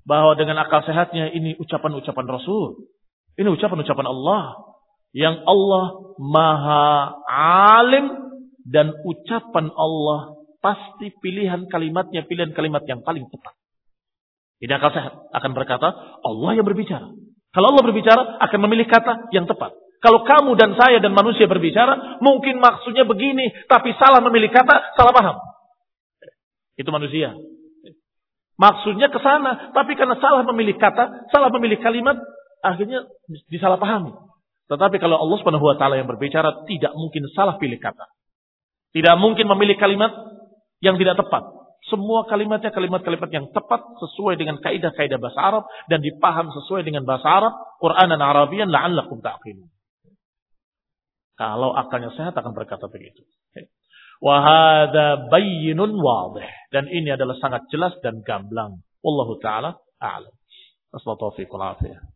bahwa 0.05 0.37
dengan 0.37 0.61
akal 0.61 0.85
sehatnya 0.85 1.33
ini 1.33 1.57
ucapan-ucapan 1.57 2.27
Rasul 2.29 2.91
ini 3.41 3.49
ucapan-ucapan 3.49 4.07
Allah 4.09 4.61
yang 5.17 5.41
Allah 5.49 5.85
maha 6.21 7.17
alim 7.81 8.13
dan 8.69 8.93
ucapan 9.09 9.73
Allah 9.73 10.37
pasti 10.61 11.09
pilihan 11.25 11.65
kalimatnya 11.73 12.29
pilihan 12.29 12.53
kalimat 12.53 12.85
yang 12.85 13.01
paling 13.01 13.25
tepat 13.33 13.57
ini 14.64 14.72
akal 14.72 14.92
sehat. 14.96 15.14
Akan 15.36 15.52
berkata, 15.52 15.92
Allah 16.24 16.52
yang 16.56 16.64
berbicara. 16.64 17.12
Kalau 17.52 17.68
Allah 17.72 17.84
berbicara, 17.84 18.22
akan 18.44 18.60
memilih 18.68 18.88
kata 18.88 19.32
yang 19.36 19.48
tepat. 19.48 19.76
Kalau 20.04 20.22
kamu 20.22 20.54
dan 20.60 20.76
saya 20.78 21.02
dan 21.02 21.16
manusia 21.16 21.48
berbicara, 21.48 22.20
mungkin 22.22 22.62
maksudnya 22.62 23.08
begini, 23.08 23.52
tapi 23.66 23.96
salah 23.98 24.22
memilih 24.22 24.52
kata, 24.52 24.96
salah 24.96 25.12
paham. 25.16 25.38
Itu 26.76 26.92
manusia. 26.92 27.34
Maksudnya 28.56 29.12
ke 29.12 29.20
sana, 29.20 29.72
tapi 29.76 30.00
karena 30.00 30.16
salah 30.20 30.44
memilih 30.48 30.80
kata, 30.80 31.28
salah 31.32 31.52
memilih 31.52 31.80
kalimat, 31.84 32.16
akhirnya 32.64 33.08
disalahpahami. 33.52 34.16
Tetapi 34.66 34.98
kalau 34.98 35.20
Allah 35.20 35.38
Subhanahu 35.42 35.66
wa 35.66 35.76
taala 35.78 36.00
yang 36.00 36.10
berbicara 36.10 36.66
tidak 36.66 36.96
mungkin 36.96 37.28
salah 37.36 37.60
pilih 37.60 37.78
kata. 37.78 38.08
Tidak 38.96 39.16
mungkin 39.20 39.52
memilih 39.52 39.76
kalimat 39.76 40.12
yang 40.80 40.96
tidak 40.96 41.20
tepat. 41.20 41.65
Semua 41.86 42.26
kalimatnya 42.26 42.74
kalimat-kalimat 42.74 43.30
yang 43.30 43.54
tepat 43.54 43.86
sesuai 44.02 44.42
dengan 44.42 44.58
kaidah-kaidah 44.58 45.22
bahasa 45.22 45.40
Arab 45.40 45.64
dan 45.86 46.02
dipaham 46.02 46.50
sesuai 46.50 46.82
dengan 46.82 47.06
bahasa 47.06 47.30
Arab, 47.30 47.54
Quran 47.78 48.10
dan 48.10 48.22
Arabian 48.26 48.74
la'allakum 48.74 49.22
ta'qilun. 49.22 49.70
Kalau 51.36 51.76
akalnya 51.78 52.10
sehat 52.16 52.34
akan 52.34 52.58
berkata 52.58 52.90
begitu. 52.90 53.22
Wahada 54.24 55.30
bayyinun 55.30 56.00
wadih. 56.00 56.48
Dan 56.72 56.88
ini 56.90 57.14
adalah 57.14 57.36
sangat 57.38 57.68
jelas 57.70 57.94
dan 58.02 58.24
gamblang. 58.24 58.82
Wallahu 59.04 59.38
ta'ala 59.44 59.78
a'lam. 60.02 60.34
Assalamualaikum 60.96 61.60
warahmatullahi 61.60 61.92
wabarakatuh. 61.92 62.15